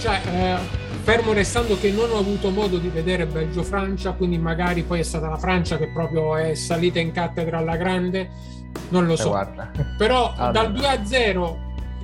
Cioè, 0.00 0.20
eh, 0.26 0.56
fermo 1.02 1.32
restando 1.32 1.78
che 1.78 1.90
non 1.90 2.10
ho 2.10 2.18
avuto 2.18 2.50
modo 2.50 2.78
di 2.78 2.88
vedere 2.88 3.26
Belgio-Francia, 3.26 4.12
quindi 4.12 4.38
magari 4.38 4.82
poi 4.82 5.00
è 5.00 5.04
stata 5.04 5.28
la 5.28 5.38
Francia 5.38 5.76
che 5.78 5.88
proprio 5.88 6.36
è 6.36 6.54
salita 6.54 6.98
in 6.98 7.12
cattedra 7.12 7.58
alla 7.58 7.76
grande 7.76 8.52
non 8.88 9.06
lo 9.06 9.14
eh, 9.14 9.16
so. 9.16 9.38
Eh, 9.38 9.84
Però 9.96 10.32
allora. 10.36 10.50
dal 10.62 10.72
2 10.72 10.86
a 10.86 11.04
0 11.04 11.58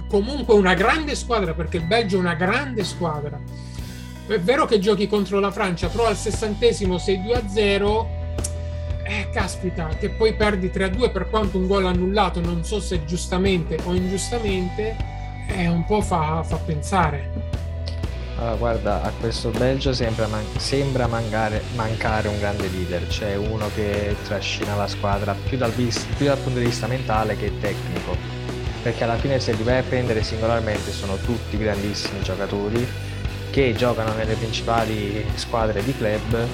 comunque 0.08 0.54
una 0.54 0.74
grande 0.74 1.14
squadra 1.14 1.54
perché 1.54 1.76
il 1.76 1.84
Belgio 1.84 2.16
è 2.16 2.20
una 2.20 2.34
grande 2.34 2.84
squadra. 2.84 3.38
È 4.26 4.38
vero 4.38 4.64
che 4.64 4.78
giochi 4.78 5.08
contro 5.08 5.40
la 5.40 5.50
Francia, 5.50 5.88
però 5.88 6.06
al 6.06 6.16
sessantesimo 6.16 6.98
sei 6.98 7.22
2 7.22 7.34
a 7.34 7.48
0. 7.48 8.18
Eh, 9.10 9.28
caspita, 9.32 9.88
che 9.98 10.08
poi 10.10 10.34
perdi 10.34 10.70
3 10.70 10.84
a 10.84 10.88
2 10.88 11.10
per 11.10 11.28
quanto 11.28 11.58
un 11.58 11.66
gol 11.66 11.84
annullato, 11.84 12.40
non 12.40 12.62
so 12.62 12.78
se 12.78 13.04
giustamente 13.04 13.76
o 13.82 13.92
ingiustamente, 13.92 14.94
eh, 15.48 15.66
un 15.66 15.84
po' 15.84 16.00
fa, 16.00 16.44
fa 16.44 16.54
pensare. 16.58 17.28
Allora, 18.36 18.54
guarda, 18.54 19.02
a 19.02 19.10
questo 19.18 19.50
Belgio 19.50 19.92
sembra, 19.92 20.28
man- 20.28 20.46
sembra 20.58 21.08
mancare, 21.08 21.60
mancare, 21.74 22.28
un 22.28 22.38
grande 22.38 22.68
leader, 22.68 23.08
cioè 23.08 23.34
uno 23.34 23.68
che 23.74 24.14
trascina 24.28 24.76
la 24.76 24.86
squadra 24.86 25.34
più 25.48 25.58
dal, 25.58 25.72
vis- 25.72 26.06
più 26.16 26.26
dal, 26.26 26.38
punto 26.38 26.60
di 26.60 26.66
vista 26.66 26.86
mentale 26.86 27.36
che 27.36 27.50
tecnico, 27.58 28.16
perché 28.80 29.02
alla 29.02 29.16
fine 29.16 29.40
se 29.40 29.54
li 29.54 29.64
vai 29.64 29.78
a 29.78 29.82
prendere 29.82 30.22
singolarmente 30.22 30.92
sono 30.92 31.16
tutti 31.16 31.58
grandissimi 31.58 32.22
giocatori 32.22 32.86
che 33.50 33.74
giocano 33.74 34.12
nelle 34.12 34.34
principali 34.34 35.26
squadre 35.34 35.82
di 35.82 35.96
club, 35.96 36.46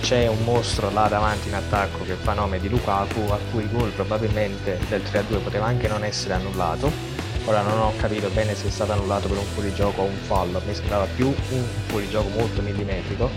c'è 0.00 0.26
un 0.26 0.42
mostro 0.44 0.90
là 0.90 1.08
davanti 1.08 1.48
in 1.48 1.54
attacco 1.54 2.04
che 2.04 2.14
fa 2.14 2.32
nome 2.32 2.58
di 2.58 2.68
Lukaku, 2.68 3.30
a 3.30 3.38
cui 3.50 3.62
il 3.62 3.70
gol 3.70 3.90
probabilmente 3.90 4.78
del 4.88 5.02
3-2 5.02 5.42
poteva 5.42 5.66
anche 5.66 5.88
non 5.88 6.04
essere 6.04 6.34
annullato 6.34 7.18
Ora 7.48 7.62
non 7.62 7.78
ho 7.78 7.94
capito 7.96 8.28
bene 8.28 8.54
se 8.54 8.66
è 8.66 8.70
stato 8.70 8.92
annullato 8.92 9.26
per 9.26 9.38
un 9.38 9.44
fuorigioco 9.44 10.02
o 10.02 10.04
un 10.04 10.18
fallo, 10.26 10.60
mi 10.66 10.74
sembrava 10.74 11.06
più 11.06 11.28
un 11.28 11.64
fuorigioco 11.86 12.28
molto 12.28 12.60
millimetrico. 12.60 13.30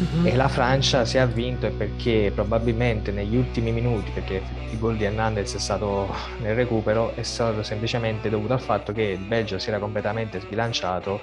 Mm-hmm. 0.00 0.26
E 0.26 0.36
la 0.36 0.48
Francia 0.48 1.04
si 1.04 1.18
è 1.18 1.26
vinto 1.26 1.70
perché 1.70 2.32
probabilmente 2.34 3.10
negli 3.10 3.36
ultimi 3.36 3.70
minuti, 3.70 4.10
perché 4.12 4.42
il 4.70 4.78
gol 4.78 4.96
di 4.96 5.04
Hernandez 5.04 5.54
è 5.54 5.58
stato 5.58 6.08
nel 6.40 6.54
recupero, 6.54 7.14
è 7.14 7.22
stato 7.22 7.62
semplicemente 7.62 8.30
dovuto 8.30 8.54
al 8.54 8.60
fatto 8.60 8.92
che 8.92 9.02
il 9.02 9.18
Belgio 9.18 9.58
si 9.58 9.68
era 9.68 9.78
completamente 9.78 10.40
sbilanciato. 10.40 11.20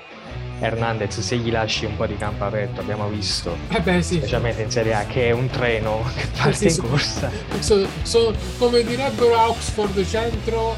Hernandez, 0.60 1.20
se 1.20 1.38
gli 1.38 1.52
lasci 1.52 1.86
un 1.86 1.96
po' 1.96 2.08
di 2.08 2.18
campo 2.18 2.46
aperto, 2.46 2.82
abbiamo 2.82 3.08
visto, 3.08 3.56
eh 3.70 3.80
beh, 3.80 4.02
sì. 4.02 4.18
specialmente 4.18 4.64
in 4.64 4.72
Serie 4.72 4.96
A, 4.96 5.06
che 5.06 5.28
è 5.28 5.32
un 5.32 5.48
treno 5.50 6.04
che 6.16 6.28
parte 6.36 6.70
sì, 6.70 6.80
in 6.80 6.88
corsa. 6.88 7.32
So, 7.60 7.88
so, 8.02 8.34
come 8.58 8.84
direbbero 8.84 9.36
a 9.36 9.50
Oxford 9.50 10.04
Centro, 10.06 10.76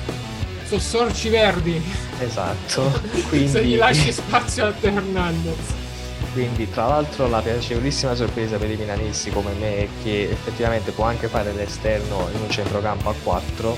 sono 0.65 0.81
sorci 0.81 1.29
verdi. 1.29 1.81
Esatto. 2.19 2.91
Quindi... 3.29 3.47
Se 3.49 3.63
gli 3.63 3.77
lasci 3.77 4.11
spazio 4.11 4.65
a 4.65 4.73
Hernandez. 4.79 5.87
Quindi, 6.33 6.69
tra 6.69 6.87
l'altro, 6.87 7.27
la 7.27 7.41
piacevolissima 7.41 8.15
sorpresa 8.15 8.57
per 8.57 8.69
i 8.69 8.75
milanisti 8.75 9.29
come 9.29 9.53
me 9.53 9.77
è 9.77 9.87
che 10.03 10.29
effettivamente 10.29 10.91
può 10.91 11.05
anche 11.05 11.27
fare 11.27 11.51
l'esterno 11.53 12.27
in 12.33 12.41
un 12.41 12.49
centrocampo 12.49 13.09
a 13.09 13.13
4. 13.23 13.77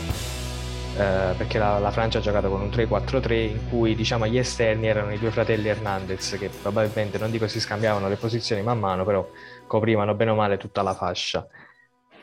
Eh, 0.97 1.34
perché 1.38 1.58
la, 1.58 1.80
la, 1.80 1.89
Francia 1.89 2.17
ha 2.17 2.21
giocato 2.21 2.49
con 2.49 2.62
un 2.62 2.67
3-4-3 2.67 3.32
in 3.32 3.69
cui 3.69 3.95
diciamo 3.95 4.27
gli 4.27 4.38
esterni 4.38 4.88
erano 4.88 5.13
i 5.13 5.17
due 5.17 5.32
fratelli 5.32 5.69
Hernandez 5.69 6.36
che 6.38 6.49
probabilmente 6.49 7.17
non 7.17 7.32
dico 7.32 7.47
si 7.47 7.62
scambiavano 7.62 8.10
le 8.10 8.17
posizioni 8.17 8.62
man 8.62 8.77
mano 8.77 9.06
però 9.06 9.25
coprivano 9.67 10.13
bene 10.15 10.32
o 10.32 10.36
male 10.36 10.58
tutta 10.58 10.82
la 10.82 10.93
fascia 10.93 11.47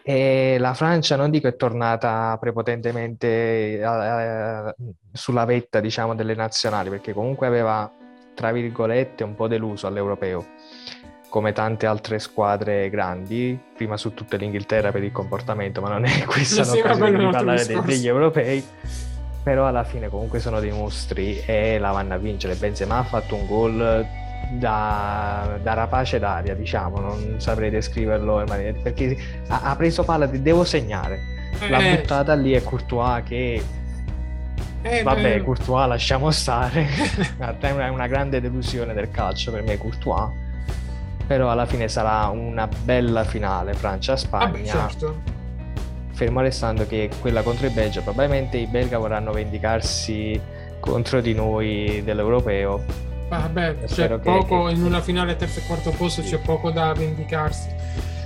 e 0.09 0.57
la 0.59 0.73
Francia, 0.73 1.17
non 1.17 1.29
dico 1.29 1.49
è 1.49 1.57
tornata 1.57 2.35
prepotentemente 2.41 3.79
eh, 3.79 4.75
sulla 5.13 5.45
vetta, 5.45 5.81
diciamo, 5.81 6.15
delle 6.15 6.35
nazionali, 6.35 6.89
perché 6.89 7.13
comunque 7.13 7.47
aveva, 7.47 7.93
tra 8.39 8.53
virgolette, 8.53 9.25
un 9.25 9.35
po' 9.35 9.49
deluso 9.49 9.89
all'europeo, 9.89 10.47
come 11.29 11.53
tante 11.53 11.87
altre 11.87 12.21
squadre 12.21 12.89
grandi, 12.89 13.59
prima 13.75 13.97
su 13.97 14.15
tutte 14.15 14.37
l'Inghilterra 14.37 14.93
per 14.93 15.03
il 15.03 15.11
comportamento, 15.11 15.81
ma 15.81 15.89
non 15.89 16.05
è 16.05 16.23
questa 16.23 16.63
sì, 16.63 16.77
l'occasione 16.77 17.19
di 17.19 17.29
parlare 17.33 17.67
dei, 17.67 17.83
degli 17.83 18.07
europei. 18.07 18.65
Però 19.43 19.67
alla 19.67 19.83
fine 19.83 20.09
comunque 20.09 20.39
sono 20.39 20.61
dei 20.61 20.71
mostri 20.71 21.43
e 21.45 21.81
la 21.81 21.91
vanno 21.91 22.15
a 22.15 22.17
vincere. 22.19 22.55
Benzema 22.55 22.99
ha 22.99 23.03
fatto 23.03 23.35
un 23.35 23.47
gol 23.47 24.07
da, 24.53 25.59
da, 25.61 25.75
rapace 25.75 26.21
d'aria, 26.21 26.55
diciamo, 26.55 27.01
non 27.01 27.41
saprei 27.41 27.71
descriverlo 27.71 28.39
in 28.39 28.47
maniera, 28.47 28.79
perché 28.81 29.17
ha, 29.49 29.63
ha 29.63 29.75
preso 29.75 30.05
palla 30.05 30.27
di 30.27 30.41
devo 30.43 30.63
segnare, 30.63 31.19
l'ha 31.69 31.79
eh. 31.79 31.97
buttata 31.97 32.35
lì 32.35 32.55
e 32.55 32.63
Courtois 32.63 33.25
che 33.25 33.61
eh, 34.83 35.03
vabbè, 35.03 35.37
eh. 35.37 35.43
Courtois 35.43 35.87
lasciamo 35.89 36.31
stare, 36.31 36.87
è 37.39 37.89
una 37.89 38.07
grande 38.07 38.41
delusione 38.41 38.95
del 38.95 39.11
calcio 39.11 39.51
per 39.53 39.63
me 39.63 39.77
Courtois, 39.79 40.31
però 41.27 41.51
alla 41.51 41.67
fine 41.67 41.89
sarà 41.89 42.29
una 42.29 42.67
bella 42.67 43.25
finale 43.25 43.75
Francia-Spagna. 43.75 44.73
Ah, 44.73 44.89
certo. 44.89 45.37
Fermo 46.13 46.41
restando 46.41 46.87
che 46.87 47.11
quella 47.21 47.43
contro 47.43 47.67
il 47.67 47.73
Belgio, 47.73 48.03
probabilmente 48.03 48.57
i 48.57 48.67
belga 48.67 48.99
vorranno 48.99 49.33
vendicarsi 49.33 50.41
contro 50.81 51.21
di 51.21 51.35
noi 51.35 52.03
dell'europeo 52.05 53.07
Vabbè, 53.29 53.85
c'è 53.85 54.09
poco 54.19 54.65
che... 54.65 54.73
in 54.73 54.83
una 54.83 55.03
finale 55.03 55.37
terzo 55.37 55.59
e 55.59 55.63
quarto 55.67 55.91
posto, 55.91 56.23
sì. 56.23 56.31
c'è 56.31 56.39
poco 56.39 56.71
da 56.71 56.93
vendicarsi. 56.95 57.69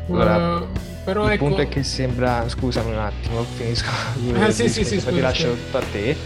Allora, 0.08 0.56
uh, 0.58 0.68
però 1.04 1.26
il 1.26 1.32
ecco... 1.32 1.46
punto 1.46 1.60
è 1.60 1.68
che 1.68 1.82
sembra, 1.82 2.48
scusami 2.48 2.92
un 2.92 2.98
attimo, 2.98 3.42
finisco, 3.42 3.90
ah, 4.38 4.50
sì, 4.50 4.68
sì, 4.70 4.84
sì, 4.84 5.04
ti 5.04 5.20
lascio 5.20 5.52
tutto 5.54 5.78
a 5.78 5.82
te. 5.90 6.16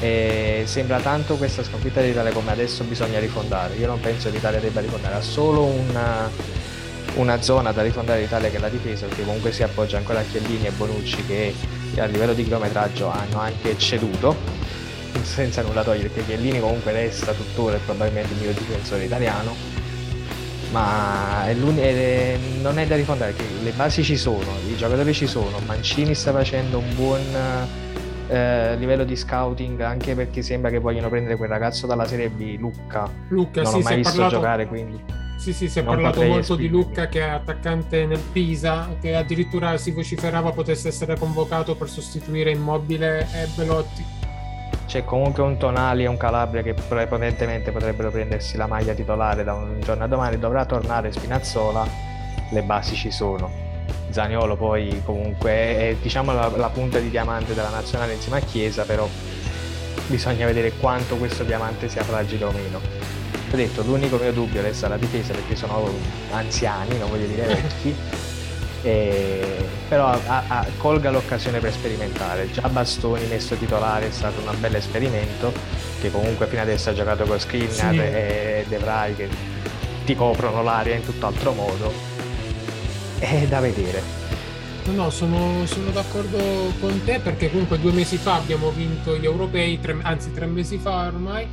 E 0.00 0.62
sembra 0.66 1.00
tanto 1.00 1.36
questa 1.36 1.64
sconfitta 1.64 2.00
dell'Italia 2.00 2.32
come 2.32 2.52
adesso 2.52 2.84
bisogna 2.84 3.18
rifondare. 3.18 3.74
Io 3.74 3.86
non 3.86 4.00
penso 4.00 4.28
che 4.28 4.36
l'Italia 4.36 4.60
debba 4.60 4.80
rifondare, 4.80 5.16
ha 5.16 5.20
solo 5.20 5.64
una, 5.64 6.30
una 7.14 7.42
zona 7.42 7.72
da 7.72 7.82
rifondare 7.82 8.20
l'Italia 8.20 8.48
che 8.48 8.56
è 8.56 8.60
la 8.60 8.68
difesa, 8.68 9.06
perché 9.06 9.24
comunque 9.24 9.52
si 9.52 9.62
appoggia 9.64 9.96
ancora 9.96 10.20
a 10.20 10.22
Chiellini 10.22 10.66
e 10.66 10.70
Bonucci 10.70 11.26
che 11.26 11.54
a 11.96 12.04
livello 12.04 12.32
di 12.32 12.44
chilometraggio 12.44 13.10
hanno 13.10 13.40
anche 13.40 13.76
ceduto, 13.76 14.36
senza 15.22 15.62
nulla 15.62 15.82
togliere, 15.82 16.08
perché 16.08 16.26
Chiellini 16.26 16.60
comunque 16.60 16.92
resta 16.92 17.32
tuttora 17.32 17.76
e 17.76 17.80
probabilmente 17.84 18.32
il 18.34 18.40
mio 18.40 18.52
difensore 18.52 19.04
italiano, 19.04 19.52
ma 20.70 21.44
è 21.48 21.56
è, 21.56 22.38
non 22.60 22.78
è 22.78 22.86
da 22.86 22.94
rifondare, 22.94 23.32
perché 23.32 23.50
le 23.64 23.70
basi 23.72 24.04
ci 24.04 24.16
sono, 24.16 24.58
i 24.68 24.76
giocatori 24.76 25.12
ci 25.12 25.26
sono, 25.26 25.58
Mancini 25.66 26.14
sta 26.14 26.30
facendo 26.30 26.78
un 26.78 26.94
buon 26.94 27.20
eh, 28.28 28.76
livello 28.76 29.04
di 29.04 29.16
scouting 29.16 29.80
anche 29.80 30.14
perché 30.14 30.42
sembra 30.42 30.70
che 30.70 30.78
vogliono 30.78 31.08
prendere 31.08 31.36
quel 31.36 31.48
ragazzo 31.48 31.86
dalla 31.86 32.06
Serie 32.06 32.28
B, 32.28 32.56
Lucca. 32.58 33.10
Lucca 33.28 33.62
non 33.62 33.72
sì, 33.72 33.78
ho 33.78 33.82
mai 33.82 33.96
visto 33.96 34.12
parlato... 34.12 34.34
giocare 34.34 34.66
quindi. 34.66 35.02
Sì, 35.38 35.52
sì, 35.52 35.68
si 35.68 35.78
è 35.78 35.84
parlato 35.84 36.22
molto 36.22 36.56
di 36.56 36.68
Lucca 36.68 37.06
che 37.06 37.20
è 37.20 37.28
attaccante 37.28 38.06
nel 38.06 38.18
Pisa, 38.32 38.88
che 39.00 39.14
addirittura 39.14 39.76
si 39.78 39.92
vociferava 39.92 40.50
potesse 40.50 40.88
essere 40.88 41.16
convocato 41.16 41.76
per 41.76 41.88
sostituire 41.88 42.50
Immobile 42.50 43.20
e 43.20 43.46
Belotti. 43.54 44.04
C'è 44.86 45.04
comunque 45.04 45.42
un 45.42 45.56
Tonali 45.56 46.04
e 46.04 46.06
un 46.08 46.16
Calabria 46.16 46.62
che 46.62 46.74
prepotentemente 46.74 47.70
potrebbero 47.70 48.10
prendersi 48.10 48.56
la 48.56 48.66
maglia 48.66 48.94
titolare 48.94 49.44
da 49.44 49.54
un 49.54 49.80
giorno 49.80 50.04
a 50.04 50.06
domani, 50.08 50.38
dovrà 50.38 50.64
tornare 50.64 51.12
Spinazzola, 51.12 51.86
le 52.50 52.62
basi 52.62 52.96
ci 52.96 53.10
sono 53.10 53.66
Zaniolo 54.10 54.56
poi 54.56 55.02
comunque 55.04 55.50
è 55.50 55.96
diciamo 56.00 56.32
la, 56.32 56.50
la, 56.54 56.68
punta 56.68 56.98
di 56.98 57.10
diamante 57.10 57.54
della 57.54 57.68
nazionale 57.68 58.14
insieme 58.14 58.38
a 58.38 58.40
Chiesa, 58.40 58.84
però 58.84 59.08
bisogna 60.06 60.46
vedere 60.46 60.72
quanto 60.72 61.16
questo 61.16 61.44
diamante 61.44 61.88
sia 61.88 62.02
fragile 62.02 62.44
o 62.44 62.50
meno. 62.50 62.80
Ho 63.50 63.56
detto, 63.56 63.82
l'unico 63.82 64.16
mio 64.16 64.32
dubbio 64.32 64.60
resta 64.60 64.88
la 64.88 64.96
difesa 64.96 65.32
perché 65.32 65.56
sono 65.56 65.88
anziani, 66.32 66.98
non 66.98 67.08
voglio 67.08 67.26
dire 67.26 67.46
vecchi, 67.46 67.94
e... 68.82 69.64
però 69.88 70.08
a, 70.08 70.42
a, 70.46 70.66
colga 70.76 71.10
l'occasione 71.10 71.58
per 71.58 71.72
sperimentare. 71.72 72.50
Già 72.50 72.68
Bastoni 72.68 73.26
messo 73.26 73.54
titolare 73.54 74.08
è 74.08 74.10
stato 74.10 74.40
un 74.40 74.54
bel 74.60 74.74
esperimento, 74.74 75.52
che 76.00 76.10
comunque 76.10 76.46
fino 76.46 76.60
adesso 76.60 76.90
ha 76.90 76.92
giocato 76.92 77.24
con 77.24 77.38
Skriniar 77.38 77.92
sì. 77.92 77.98
e 77.98 78.64
De 78.68 78.76
Vrij 78.76 79.16
che 79.16 79.28
ti 80.04 80.14
coprono 80.14 80.62
l'aria 80.62 80.94
in 80.94 81.04
tutt'altro 81.04 81.52
modo 81.52 82.17
è 83.18 83.46
da 83.46 83.60
vedere. 83.60 84.28
No, 84.94 85.10
sono, 85.10 85.66
sono, 85.66 85.90
d'accordo 85.90 86.38
con 86.80 87.02
te 87.04 87.20
perché 87.20 87.50
comunque 87.50 87.78
due 87.78 87.92
mesi 87.92 88.16
fa 88.16 88.36
abbiamo 88.36 88.70
vinto 88.70 89.16
gli 89.16 89.24
europei, 89.24 89.78
tre, 89.80 89.96
anzi 90.00 90.32
tre 90.32 90.46
mesi 90.46 90.78
fa 90.78 91.06
ormai, 91.06 91.46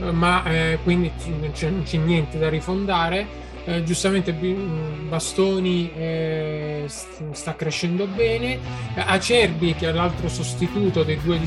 eh, 0.00 0.10
ma 0.10 0.44
eh, 0.44 0.78
quindi 0.82 1.10
non 1.26 1.50
c'è, 1.52 1.72
c'è, 1.82 1.96
niente 1.96 2.38
da 2.38 2.48
rifondare. 2.48 3.42
Eh, 3.66 3.82
giustamente 3.82 4.34
Bastoni 4.34 5.90
eh, 5.96 6.84
sta 6.86 7.56
crescendo 7.56 8.06
bene, 8.06 8.58
Acerbi 8.94 9.74
che 9.74 9.88
è 9.88 9.92
l'altro 9.92 10.28
sostituto 10.28 11.02
dei 11.02 11.18
due 11.22 11.40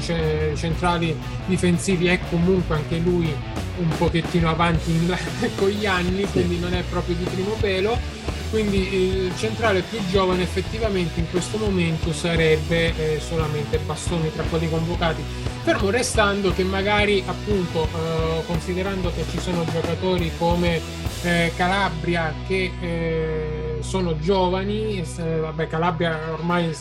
centrali 0.55 1.15
difensivi 1.45 2.07
è 2.07 2.19
comunque 2.31 2.77
anche 2.77 2.97
lui 2.97 3.31
un 3.77 3.89
pochettino 3.99 4.49
avanti 4.49 4.89
in, 4.89 5.15
con 5.55 5.67
gli 5.67 5.85
anni, 5.85 6.23
quindi 6.31 6.57
non 6.57 6.73
è 6.73 6.81
proprio 6.89 7.15
di 7.15 7.25
primo 7.25 7.53
pelo 7.59 8.27
quindi 8.49 8.93
il 8.93 9.33
centrale 9.37 9.81
più 9.81 9.99
giovane 10.09 10.43
effettivamente 10.43 11.19
in 11.19 11.29
questo 11.29 11.57
momento 11.57 12.13
sarebbe 12.13 12.95
eh, 12.95 13.19
solamente 13.19 13.77
Bastoni 13.77 14.31
tra 14.31 14.43
quelli 14.43 14.69
convocati. 14.69 15.23
Fermo 15.63 15.89
restando 15.89 16.53
che 16.53 16.63
magari 16.63 17.23
appunto 17.25 17.83
eh, 17.83 18.43
considerando 18.45 19.11
che 19.13 19.25
ci 19.29 19.39
sono 19.39 19.65
giocatori 19.65 20.31
come 20.37 20.81
eh, 21.23 21.51
Calabria 21.55 22.33
che 22.47 22.71
eh, 22.79 23.56
sono 23.81 24.17
giovani, 24.19 25.03
vabbè 25.17 25.67
Calabria 25.67 26.31
ormai 26.31 26.73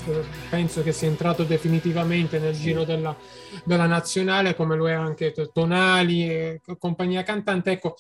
penso 0.51 0.83
che 0.83 0.93
sia 0.93 1.09
entrato 1.09 1.45
definitivamente 1.45 2.39
nel 2.39 2.55
giro 2.55 2.85
della, 2.85 3.17
della 3.65 3.87
nazionale 3.87 4.55
come 4.55 4.77
lo 4.77 4.89
è 4.89 4.93
anche 4.93 5.33
Tonali 5.53 6.29
e 6.29 6.61
compagnia 6.79 7.23
cantante, 7.23 7.73
ecco 7.73 7.97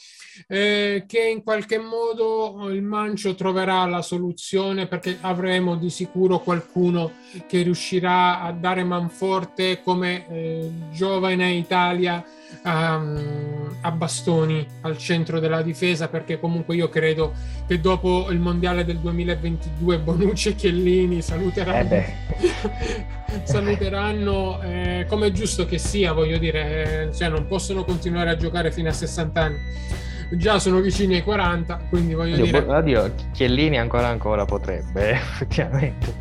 eh, 0.49 1.05
che 1.07 1.21
in 1.21 1.43
qualche 1.43 1.79
modo 1.79 2.69
il 2.71 2.83
Mancio 2.83 3.35
troverà 3.35 3.85
la 3.87 4.03
soluzione 4.03 4.87
perché 4.87 5.19
avremo 5.21 5.77
di 5.77 5.91
sicuro 5.91 6.41
qualcuno 6.41 7.13
che 7.47 7.63
riuscirà 7.63 8.41
a 8.41 8.53
dare 8.53 8.85
manforte 8.85 9.83
come 9.83 10.29
eh, 10.29 10.71
giovane 10.93 11.53
Italia 11.53 12.25
um, 12.65 13.77
a 13.81 13.91
bastoni 13.91 14.67
al 14.83 14.99
centro 14.99 15.39
della 15.39 15.63
difesa 15.63 16.09
perché 16.09 16.39
comunque 16.39 16.75
io 16.75 16.89
credo 16.89 17.33
che 17.67 17.81
dopo 17.81 18.29
il 18.31 18.39
mondiale 18.39 18.85
del 18.85 18.99
2022 18.99 19.99
Bonucci 19.99 20.51
e 20.51 20.55
Chiellini 20.55 21.23
saluteranno, 21.23 21.91
eh 21.91 22.15
saluteranno 23.45 24.61
eh, 24.63 25.07
come 25.09 25.29
è 25.29 25.31
giusto 25.31 25.67
che 25.67 25.79
sia 25.79 26.13
voglio 26.13 26.39
dire 26.39 27.07
eh, 27.09 27.15
cioè 27.15 27.29
non 27.29 27.47
possono 27.47 27.85
continuare 27.85 28.31
a 28.31 28.37
giocare 28.37 28.73
fino 28.73 28.89
a 28.89 28.93
60 28.93 29.41
anni. 29.41 29.59
Già 30.29 30.59
sono 30.59 30.81
vicini 30.81 31.15
ai 31.15 31.23
40 31.23 31.87
quindi 31.89 32.15
voglio 32.15 32.35
oddio, 32.35 32.45
dire 32.45 32.59
oddio 32.59 33.15
Chiellini 33.33 33.79
ancora 33.79 34.09
ancora 34.09 34.45
potrebbe 34.45 35.11
effettivamente 35.15 36.15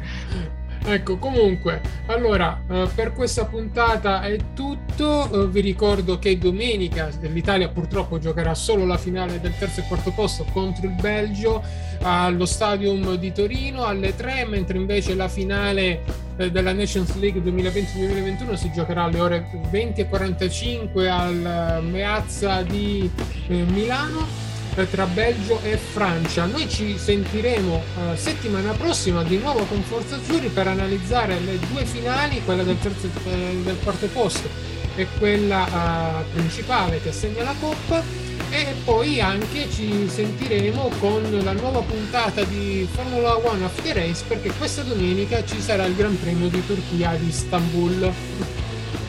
Ecco, 0.88 1.18
comunque, 1.18 1.82
allora, 2.06 2.62
eh, 2.70 2.88
per 2.94 3.12
questa 3.12 3.46
puntata 3.46 4.22
è 4.22 4.38
tutto. 4.54 5.44
Eh, 5.44 5.48
vi 5.48 5.62
ricordo 5.62 6.20
che 6.20 6.38
domenica 6.38 7.10
l'Italia 7.22 7.70
purtroppo 7.70 8.20
giocherà 8.20 8.54
solo 8.54 8.86
la 8.86 8.98
finale 8.98 9.40
del 9.42 9.58
terzo 9.58 9.80
e 9.80 9.86
quarto 9.88 10.12
posto 10.12 10.46
contro 10.54 10.86
il 10.86 10.94
Belgio 10.94 11.64
allo 12.02 12.46
Stadium 12.46 13.16
di 13.16 13.32
Torino 13.32 13.84
alle 13.84 14.16
3, 14.16 14.46
mentre 14.46 14.78
invece 14.78 15.16
la 15.16 15.28
finale 15.28 16.04
eh, 16.38 16.52
della 16.52 16.72
Nations 16.72 17.16
League 17.16 17.42
2020-2021 17.42 18.54
si 18.54 18.72
giocherà 18.72 19.04
alle 19.04 19.20
ore 19.20 19.50
20.45 19.72 21.10
al 21.10 21.84
Meazza 21.84 22.62
di 22.62 23.10
Milano 23.48 24.54
tra 24.84 25.06
Belgio 25.06 25.62
e 25.64 25.78
Francia. 25.78 26.46
Noi 26.46 26.68
ci 26.70 26.98
sentiremo 26.98 27.76
uh, 27.76 28.16
settimana 28.16 28.74
prossima 28.74 29.24
di 29.24 29.38
nuovo 29.38 29.64
con 29.64 29.82
Forza 29.84 30.16
Azzurri 30.16 30.50
per 30.50 30.68
analizzare 30.68 31.40
le 31.40 31.58
due 31.72 31.86
finali, 31.86 32.42
quella 32.44 32.64
del, 32.64 32.78
terzo, 32.80 33.08
eh, 33.26 33.62
del 33.64 33.78
quarto 33.82 34.08
posto 34.08 34.50
e 34.96 35.08
quella 35.18 35.64
uh, 35.64 36.34
principale 36.34 37.02
che 37.02 37.10
assegna 37.10 37.44
la 37.44 37.56
Coppa 37.60 38.04
e 38.50 38.74
poi 38.84 39.20
anche 39.20 39.70
ci 39.70 40.08
sentiremo 40.08 40.92
con 41.00 41.24
la 41.44 41.54
nuova 41.54 41.80
puntata 41.80 42.44
di 42.44 42.88
Formula 42.92 43.38
One 43.38 43.66
After 43.66 43.96
Race 43.96 44.24
perché 44.28 44.52
questa 44.58 44.84
domenica 44.84 45.44
ci 45.46 45.60
sarà 45.62 45.86
il 45.86 45.96
Gran 45.96 46.20
Premio 46.20 46.48
di 46.50 46.66
Turchia 46.66 47.16
di 47.16 47.28
Istanbul. 47.28 48.12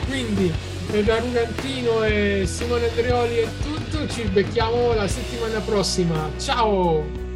Quindi 0.05 0.51
da 1.03 1.19
Rugantino 1.19 2.01
e 2.03 2.43
Simone 2.45 2.87
Andreoli 2.87 3.35
è 3.35 3.47
tutto, 3.97 4.07
ci 4.07 4.23
becchiamo 4.23 4.93
la 4.93 5.07
settimana 5.07 5.59
prossima. 5.59 6.29
Ciao! 6.37 7.26